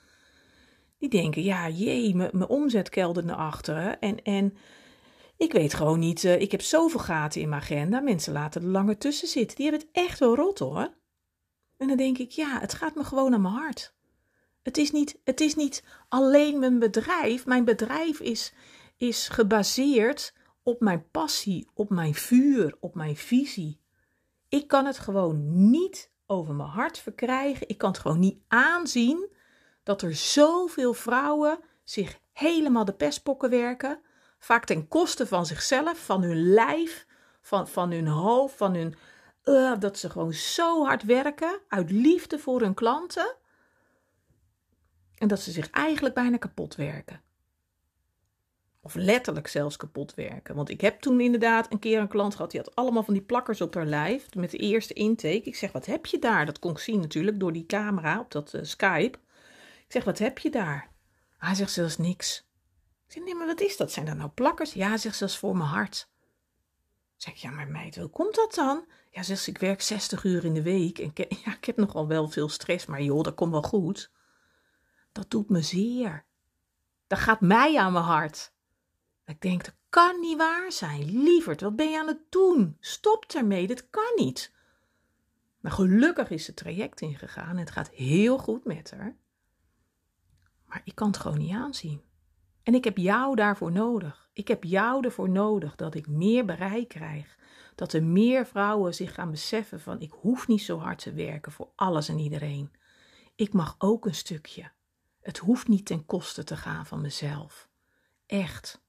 Die 0.99 1.09
denken, 1.09 1.43
ja 1.43 1.69
jee, 1.69 2.15
mijn 2.15 2.49
omzet 2.49 2.89
keldert 2.89 3.27
naar 3.27 3.37
achteren. 3.37 4.01
En, 4.01 4.23
en 4.23 4.57
ik 5.37 5.53
weet 5.53 5.75
gewoon 5.75 5.99
niet, 5.99 6.23
uh, 6.23 6.41
ik 6.41 6.51
heb 6.51 6.61
zoveel 6.61 7.01
gaten 7.01 7.41
in 7.41 7.49
mijn 7.49 7.63
agenda. 7.63 8.01
Mensen 8.01 8.33
laten 8.33 8.63
er 8.63 8.69
langer 8.69 8.99
tussen 8.99 9.29
zitten. 9.29 9.57
Die 9.57 9.71
hebben 9.71 9.87
het 9.87 10.05
echt 10.05 10.19
wel 10.19 10.35
rot 10.35 10.59
hoor. 10.59 10.95
En 11.77 11.89
dan 11.89 11.97
denk 11.97 12.19
ik, 12.19 12.31
ja, 12.31 12.61
het 12.61 12.75
gaat 12.75 12.95
me 12.95 13.05
gewoon 13.05 13.35
aan 13.35 13.43
mijn 13.43 13.55
hart. 13.55 13.95
Het 14.63 14.79
is 14.79 14.91
niet, 14.91 15.21
het 15.25 15.41
is 15.41 15.55
niet 15.55 15.85
alleen 16.09 16.59
mijn 16.59 16.79
bedrijf. 16.79 17.47
Mijn 17.47 17.65
bedrijf 17.65 18.21
is, 18.21 18.53
is 18.97 19.29
gebaseerd 19.29 20.37
op 20.69 20.81
mijn 20.81 21.11
passie, 21.11 21.69
op 21.75 21.91
mijn 21.91 22.15
vuur, 22.15 22.77
op 22.81 22.95
mijn 22.95 23.17
visie. 23.17 23.81
Ik 24.49 24.69
kan 24.69 24.87
het 24.87 24.99
gewoon 24.99 25.71
niet 25.71 26.11
over 26.27 26.55
mijn 26.55 26.69
hart 26.69 26.99
verkrijgen. 26.99 27.69
Ik 27.69 27.79
kan 27.79 27.91
het 27.91 27.99
gewoon 27.99 28.19
niet 28.19 28.43
aanzien 28.49 29.29
dat 29.83 30.03
er 30.03 30.15
zoveel 30.15 30.95
vrouwen 30.95 31.59
zich 31.85 32.19
helemaal 32.33 32.85
de 32.85 32.93
pestpokken 32.93 33.51
werken. 33.51 34.01
Vaak 34.39 34.65
ten 34.65 34.89
koste 34.89 35.27
van 35.27 35.47
zichzelf, 35.47 36.05
van 36.05 36.23
hun 36.23 36.53
lijf, 36.53 37.07
van, 37.41 37.69
van 37.69 37.91
hun 37.91 38.07
hoofd, 38.07 38.57
van 38.57 38.75
hun. 38.75 38.95
Uh, 39.45 39.79
dat 39.79 39.99
ze 39.99 40.11
gewoon 40.11 40.33
zo 40.33 40.85
hard 40.85 41.03
werken 41.03 41.61
uit 41.69 41.91
liefde 41.91 42.39
voor 42.39 42.61
hun 42.61 42.75
klanten. 42.75 43.37
En 45.15 45.29
dat 45.29 45.41
ze 45.41 45.51
zich 45.51 45.71
eigenlijk 45.71 46.15
bijna 46.15 46.37
kapot 46.37 46.75
werken. 46.75 47.28
Of 48.89 48.95
letterlijk 48.95 49.49
zelfs 49.49 49.77
kapot 49.77 50.15
werken. 50.15 50.55
Want 50.55 50.71
ik 50.71 50.81
heb 50.81 51.01
toen 51.01 51.21
inderdaad 51.21 51.73
een 51.73 51.79
keer 51.79 52.01
een 52.01 52.09
klant 52.09 52.35
gehad. 52.35 52.51
Die 52.51 52.61
had 52.61 52.75
allemaal 52.75 53.03
van 53.03 53.15
die 53.15 53.23
plakkers 53.23 53.61
op 53.61 53.75
haar 53.75 53.87
lijf. 53.87 54.35
Met 54.35 54.51
de 54.51 54.57
eerste 54.57 54.95
intake. 54.95 55.43
Ik 55.43 55.57
zeg, 55.57 55.73
wat 55.73 55.87
heb 55.87 56.07
je 56.07 56.19
daar? 56.19 56.47
Dat 56.47 56.59
kon 56.59 56.71
ik 56.71 56.79
zien 56.79 57.01
natuurlijk 57.01 57.41
door 57.41 57.53
die 57.53 57.67
camera 57.67 58.21
op 58.21 58.31
dat 58.31 58.55
uh, 58.55 58.63
Skype. 58.65 59.19
Ik 59.85 59.93
zeg, 59.93 60.05
wat 60.05 60.19
heb 60.19 60.39
je 60.39 60.51
daar? 60.51 60.91
Hij 61.39 61.55
zegt, 61.55 61.73
zelfs 61.73 61.99
niks. 61.99 62.49
Ik 63.07 63.13
zeg, 63.13 63.25
nee, 63.25 63.35
maar 63.35 63.47
wat 63.47 63.61
is 63.61 63.77
dat? 63.77 63.93
Zijn 63.93 64.07
dat 64.07 64.17
nou 64.17 64.31
plakkers? 64.31 64.73
Ja, 64.73 64.97
zegt 64.97 65.17
ze, 65.17 65.29
voor 65.29 65.57
mijn 65.57 65.71
hart. 65.71 66.09
Ik 67.17 67.23
zeg, 67.23 67.35
ja, 67.35 67.51
maar 67.51 67.69
meid, 67.69 67.97
hoe 67.97 68.09
komt 68.09 68.35
dat 68.35 68.55
dan? 68.55 68.85
Ja, 69.11 69.23
zegt 69.23 69.43
ze, 69.43 69.51
ik 69.51 69.59
werk 69.59 69.81
60 69.81 70.25
uur 70.25 70.45
in 70.45 70.55
de 70.55 70.63
week. 70.63 70.99
En 70.99 71.11
ik, 71.15 71.33
ja, 71.45 71.57
ik 71.57 71.65
heb 71.65 71.77
nogal 71.77 72.07
wel 72.07 72.29
veel 72.29 72.49
stress, 72.49 72.87
maar 72.87 73.03
joh, 73.03 73.23
dat 73.23 73.35
komt 73.35 73.53
wel 73.53 73.63
goed. 73.63 74.11
Dat 75.13 75.31
doet 75.31 75.49
me 75.49 75.63
zeer. 75.63 76.25
Dat 77.07 77.19
gaat 77.19 77.41
mij 77.41 77.77
aan 77.77 77.93
mijn 77.93 78.05
hart. 78.05 78.57
Ik 79.29 79.41
denk, 79.41 79.65
dat 79.65 79.75
kan 79.89 80.21
niet 80.21 80.37
waar 80.37 80.73
zijn. 80.73 81.23
Lieverd, 81.23 81.61
wat 81.61 81.77
ben 81.77 81.91
je 81.91 81.99
aan 81.99 82.07
het 82.07 82.23
doen? 82.29 82.77
Stop 82.81 83.25
ermee, 83.25 83.67
dit 83.67 83.91
kan 83.91 84.13
niet. 84.17 84.55
Maar 85.61 85.73
gelukkig 85.73 86.31
is 86.31 86.47
het 86.47 86.57
traject 86.57 87.01
ingegaan 87.01 87.51
en 87.51 87.57
het 87.57 87.71
gaat 87.71 87.91
heel 87.91 88.39
goed 88.39 88.65
met 88.65 88.91
haar. 88.91 89.17
Maar 90.67 90.81
ik 90.85 90.95
kan 90.95 91.07
het 91.07 91.17
gewoon 91.17 91.39
niet 91.39 91.53
aanzien. 91.53 92.03
En 92.63 92.75
ik 92.75 92.85
heb 92.85 92.97
jou 92.97 93.37
daarvoor 93.37 93.73
nodig. 93.73 94.31
Ik 94.33 94.49
heb 94.49 94.65
jou 94.65 95.05
ervoor 95.05 95.29
nodig 95.29 95.77
dat 95.77 95.95
ik 95.95 96.07
meer 96.07 96.45
bereik 96.45 96.89
krijg. 96.89 97.37
Dat 97.75 97.93
er 97.93 98.05
meer 98.05 98.47
vrouwen 98.47 98.95
zich 98.95 99.15
gaan 99.15 99.31
beseffen 99.31 99.81
van 99.81 100.01
ik 100.01 100.11
hoef 100.11 100.49
niet 100.49 100.63
zo 100.63 100.79
hard 100.79 100.99
te 100.99 101.13
werken 101.13 101.53
voor 101.53 101.71
alles 101.75 102.09
en 102.09 102.19
iedereen. 102.19 102.73
Ik 103.35 103.53
mag 103.53 103.75
ook 103.79 104.07
een 104.07 104.15
stukje. 104.15 104.71
Het 105.21 105.39
hoeft 105.39 105.69
niet 105.69 105.87
ten 105.87 106.07
koste 106.07 106.45
te 106.45 106.57
gaan 106.57 106.87
van 106.87 107.01
mezelf. 107.01 107.69
Echt. 108.27 108.87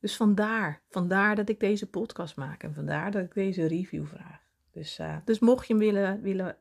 Dus 0.00 0.16
vandaar, 0.16 0.82
vandaar 0.88 1.34
dat 1.36 1.48
ik 1.48 1.60
deze 1.60 1.90
podcast 1.90 2.36
maak 2.36 2.62
en 2.62 2.74
vandaar 2.74 3.10
dat 3.10 3.22
ik 3.22 3.34
deze 3.34 3.66
review 3.66 4.06
vraag. 4.06 4.40
Dus, 4.72 4.98
uh, 4.98 5.16
dus 5.24 5.38
mocht 5.38 5.66
je 5.66 5.74
hem 5.74 5.82
willen, 5.82 6.20
willen, 6.20 6.56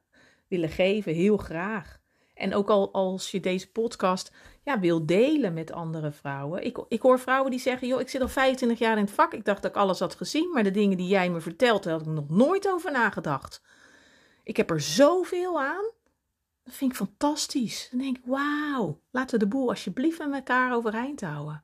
willen 0.48 0.70
geven, 0.70 1.14
heel 1.14 1.38
graag. 1.38 2.00
En 2.34 2.54
ook 2.54 2.70
al 2.70 2.94
als 2.94 3.32
je 3.32 3.40
deze 3.40 3.72
podcast 3.72 4.32
ja, 4.64 4.80
wil 4.80 5.06
delen 5.06 5.54
met 5.54 5.72
andere 5.72 6.12
vrouwen. 6.12 6.66
Ik, 6.66 6.78
ik 6.88 7.02
hoor 7.02 7.20
vrouwen 7.20 7.52
die 7.52 7.60
zeggen: 7.60 7.88
joh, 7.88 8.00
ik 8.00 8.10
zit 8.10 8.22
al 8.22 8.28
25 8.28 8.80
jaar 8.80 8.98
in 8.98 9.04
het 9.04 9.14
vak. 9.14 9.34
Ik 9.34 9.46
dacht 9.46 9.62
dat 9.62 9.72
ik 9.72 9.78
alles 9.78 10.00
had 10.00 10.16
gezien. 10.16 10.52
Maar 10.54 10.64
de 10.64 10.72
dingen 10.72 10.98
die 10.98 11.08
jij 11.08 11.30
me 11.30 11.42
vertelt, 11.42 11.84
daar 11.84 11.94
had 11.94 12.02
ik 12.02 12.08
nog 12.08 12.30
nooit 12.30 12.68
over 12.68 12.92
nagedacht. 12.92 13.62
Ik 14.44 14.58
heb 14.58 14.70
er 14.70 14.82
zoveel 14.82 15.62
aan. 15.62 15.92
Dat 16.64 16.74
vind 16.74 16.92
ik 16.92 16.98
fantastisch. 16.98 17.88
Dan 17.92 18.00
denk 18.00 18.18
ik: 18.18 18.24
wauw, 18.26 19.00
laten 19.12 19.40
we 19.40 19.46
de 19.46 19.52
boel 19.52 19.70
alsjeblieft 19.70 20.20
met 20.20 20.34
elkaar 20.34 20.74
overeind 20.74 21.22
houden. 21.22 21.64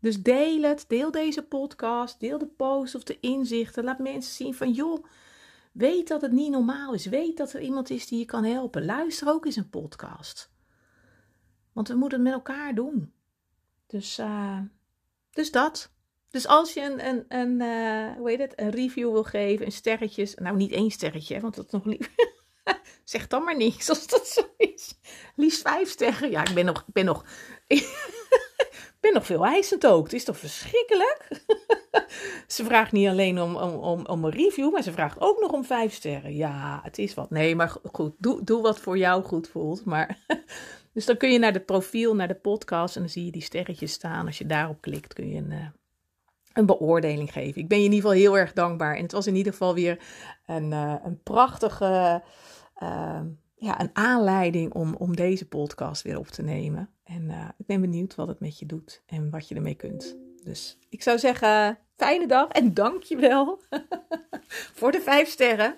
Dus 0.00 0.22
deel 0.22 0.62
het, 0.62 0.84
deel 0.88 1.10
deze 1.10 1.42
podcast, 1.42 2.20
deel 2.20 2.38
de 2.38 2.46
post 2.46 2.94
of 2.94 3.02
de 3.02 3.20
inzichten. 3.20 3.84
Laat 3.84 3.98
mensen 3.98 4.32
zien 4.32 4.54
van 4.54 4.72
joh, 4.72 5.04
weet 5.72 6.08
dat 6.08 6.20
het 6.20 6.32
niet 6.32 6.50
normaal 6.50 6.94
is. 6.94 7.06
Weet 7.06 7.36
dat 7.36 7.52
er 7.52 7.60
iemand 7.60 7.90
is 7.90 8.06
die 8.06 8.18
je 8.18 8.24
kan 8.24 8.44
helpen. 8.44 8.84
Luister 8.84 9.28
ook 9.28 9.44
eens 9.44 9.56
een 9.56 9.70
podcast. 9.70 10.50
Want 11.72 11.88
we 11.88 11.94
moeten 11.94 12.18
het 12.18 12.26
met 12.28 12.36
elkaar 12.36 12.74
doen. 12.74 13.12
Dus, 13.86 14.18
uh, 14.18 14.58
dus 15.30 15.50
dat. 15.50 15.92
Dus 16.30 16.46
als 16.46 16.72
je 16.72 17.14
een, 17.28 17.60
uh, 17.60 18.16
hoe 18.16 18.30
heet 18.30 18.38
het, 18.38 18.52
een 18.56 18.70
review 18.70 19.12
wil 19.12 19.24
geven, 19.24 19.66
een 19.66 19.72
sterretjes. 19.72 20.34
Nou, 20.34 20.56
niet 20.56 20.72
één 20.72 20.90
sterretje, 20.90 21.40
want 21.40 21.54
dat 21.54 21.64
is 21.64 21.70
nog 21.70 21.84
lief. 21.84 22.14
zeg 23.04 23.26
dan 23.26 23.44
maar 23.44 23.56
niks 23.56 23.88
als 23.88 24.06
dat 24.06 24.26
zo 24.26 24.42
is. 24.56 24.98
Liefst 25.36 25.60
vijf 25.62 25.90
sterren. 25.90 26.30
Ja, 26.30 26.46
ik 26.46 26.54
ben 26.54 26.64
nog, 26.64 26.84
ik 26.86 26.92
ben 26.92 27.04
nog, 27.04 27.24
ben 29.00 29.12
nog 29.12 29.26
veel 29.26 29.44
eisend 29.44 29.86
ook. 29.86 30.04
Het 30.04 30.12
is 30.12 30.24
toch 30.24 30.38
verschrikkelijk? 30.38 31.42
ze 32.46 32.64
vraagt 32.64 32.92
niet 32.92 33.08
alleen 33.08 33.40
om, 33.40 33.56
om, 33.56 33.74
om, 33.74 34.06
om 34.06 34.24
een 34.24 34.30
review, 34.30 34.72
maar 34.72 34.82
ze 34.82 34.92
vraagt 34.92 35.20
ook 35.20 35.40
nog 35.40 35.52
om 35.52 35.64
vijf 35.64 35.94
sterren. 35.94 36.34
Ja, 36.34 36.80
het 36.82 36.98
is 36.98 37.14
wat. 37.14 37.30
Nee, 37.30 37.56
maar 37.56 37.76
goed, 37.92 38.12
doe, 38.18 38.44
doe 38.44 38.62
wat 38.62 38.80
voor 38.80 38.98
jou 38.98 39.24
goed 39.24 39.48
voelt. 39.48 39.84
Maar, 39.84 40.18
dus 40.94 41.06
dan 41.06 41.16
kun 41.16 41.32
je 41.32 41.38
naar 41.38 41.52
het 41.52 41.66
profiel, 41.66 42.14
naar 42.14 42.28
de 42.28 42.34
podcast 42.34 42.94
en 42.94 43.00
dan 43.00 43.10
zie 43.10 43.24
je 43.24 43.32
die 43.32 43.42
sterretjes 43.42 43.92
staan. 43.92 44.26
Als 44.26 44.38
je 44.38 44.46
daarop 44.46 44.80
klikt, 44.80 45.12
kun 45.14 45.28
je 45.28 45.36
een, 45.36 45.50
uh, 45.50 45.66
een 46.52 46.66
beoordeling 46.66 47.32
geven. 47.32 47.62
Ik 47.62 47.68
ben 47.68 47.78
je 47.78 47.84
in 47.84 47.92
ieder 47.92 48.10
geval 48.10 48.24
heel 48.24 48.38
erg 48.38 48.52
dankbaar. 48.52 48.96
En 48.96 49.02
het 49.02 49.12
was 49.12 49.26
in 49.26 49.36
ieder 49.36 49.52
geval 49.52 49.74
weer 49.74 49.98
een, 50.46 50.70
uh, 50.70 50.94
een 51.04 51.22
prachtige 51.22 52.22
uh, 52.82 53.20
ja, 53.60 53.80
een 53.80 53.90
aanleiding 53.92 54.72
om, 54.72 54.94
om 54.94 55.16
deze 55.16 55.48
podcast 55.48 56.02
weer 56.02 56.18
op 56.18 56.26
te 56.26 56.42
nemen. 56.42 56.90
En 57.04 57.22
uh, 57.22 57.48
ik 57.58 57.66
ben 57.66 57.80
benieuwd 57.80 58.14
wat 58.14 58.28
het 58.28 58.40
met 58.40 58.58
je 58.58 58.66
doet 58.66 59.02
en 59.06 59.30
wat 59.30 59.48
je 59.48 59.54
ermee 59.54 59.74
kunt. 59.74 60.16
Dus 60.44 60.78
ik 60.88 61.02
zou 61.02 61.18
zeggen, 61.18 61.78
fijne 61.96 62.26
dag 62.26 62.48
en 62.48 62.74
dankjewel 62.74 63.60
voor 64.78 64.92
de 64.92 65.00
vijf 65.00 65.28
sterren. 65.28 65.74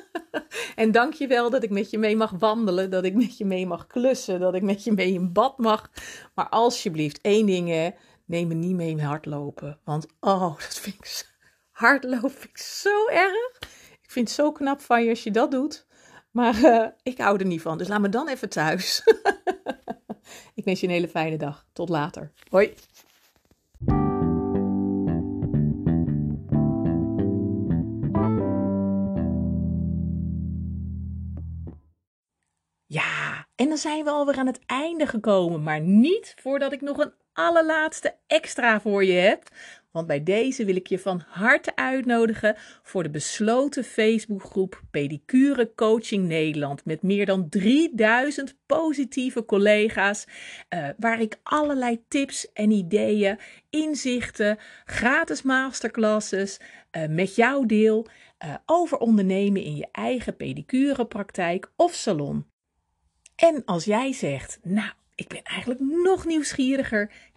en 0.76 0.92
dankjewel 0.92 1.50
dat 1.50 1.62
ik 1.62 1.70
met 1.70 1.90
je 1.90 1.98
mee 1.98 2.16
mag 2.16 2.30
wandelen, 2.30 2.90
dat 2.90 3.04
ik 3.04 3.14
met 3.14 3.38
je 3.38 3.44
mee 3.44 3.66
mag 3.66 3.86
klussen, 3.86 4.40
dat 4.40 4.54
ik 4.54 4.62
met 4.62 4.84
je 4.84 4.92
mee 4.92 5.12
in 5.12 5.32
bad 5.32 5.58
mag. 5.58 5.90
Maar 6.34 6.48
alsjeblieft, 6.48 7.20
één 7.20 7.46
ding, 7.46 7.94
neem 8.24 8.48
me 8.48 8.54
niet 8.54 8.74
mee 8.74 9.02
hardlopen. 9.02 9.78
Want 9.84 10.06
oh, 10.20 10.58
dat 10.64 10.78
vind 10.78 10.94
ik 10.96 11.32
hardlopen 11.70 12.30
vind 12.30 12.50
ik 12.50 12.58
zo 12.58 13.06
erg. 13.06 13.58
Ik 14.02 14.10
vind 14.10 14.28
het 14.28 14.36
zo 14.36 14.52
knap 14.52 14.80
van 14.80 15.04
je 15.04 15.10
als 15.10 15.22
je 15.22 15.30
dat 15.30 15.50
doet. 15.50 15.86
Maar 16.34 16.58
uh, 16.58 16.86
ik 17.02 17.18
hou 17.18 17.38
er 17.38 17.46
niet 17.46 17.62
van, 17.62 17.78
dus 17.78 17.88
laat 17.88 18.00
me 18.00 18.08
dan 18.08 18.28
even 18.28 18.48
thuis. 18.48 19.02
ik 20.54 20.64
wens 20.64 20.80
je 20.80 20.86
een 20.86 20.92
hele 20.92 21.08
fijne 21.08 21.36
dag. 21.36 21.66
Tot 21.72 21.88
later. 21.88 22.32
Hoi. 22.48 22.74
Ja, 32.86 33.46
en 33.54 33.68
dan 33.68 33.78
zijn 33.78 34.04
we 34.04 34.10
alweer 34.10 34.38
aan 34.38 34.46
het 34.46 34.60
einde 34.66 35.06
gekomen, 35.06 35.62
maar 35.62 35.80
niet 35.80 36.34
voordat 36.40 36.72
ik 36.72 36.80
nog 36.80 36.98
een 36.98 37.12
allerlaatste 37.32 38.16
extra 38.26 38.80
voor 38.80 39.04
je 39.04 39.12
heb. 39.12 39.48
Want 39.94 40.06
bij 40.06 40.22
deze 40.22 40.64
wil 40.64 40.76
ik 40.76 40.86
je 40.86 40.98
van 40.98 41.22
harte 41.26 41.76
uitnodigen 41.76 42.56
voor 42.82 43.02
de 43.02 43.10
besloten 43.10 43.84
Facebookgroep 43.84 44.82
Pedicure 44.90 45.72
Coaching 45.74 46.26
Nederland. 46.28 46.84
Met 46.84 47.02
meer 47.02 47.26
dan 47.26 47.48
3000 47.48 48.56
positieve 48.66 49.44
collega's. 49.44 50.26
Uh, 50.74 50.88
waar 50.96 51.20
ik 51.20 51.38
allerlei 51.42 52.04
tips 52.08 52.52
en 52.52 52.70
ideeën, 52.70 53.38
inzichten, 53.70 54.58
gratis 54.84 55.42
masterclasses 55.42 56.58
uh, 56.96 57.06
met 57.08 57.34
jou 57.34 57.66
deel. 57.66 58.06
Uh, 58.44 58.54
over 58.66 58.98
ondernemen 58.98 59.62
in 59.62 59.76
je 59.76 59.88
eigen 59.92 60.36
pedicurepraktijk 60.36 61.72
of 61.76 61.92
salon. 61.92 62.46
En 63.36 63.64
als 63.64 63.84
jij 63.84 64.12
zegt, 64.12 64.58
nou, 64.62 64.92
ik 65.14 65.28
ben 65.28 65.42
eigenlijk 65.42 65.80
nog 65.80 66.24
nieuwsgieriger. 66.24 67.10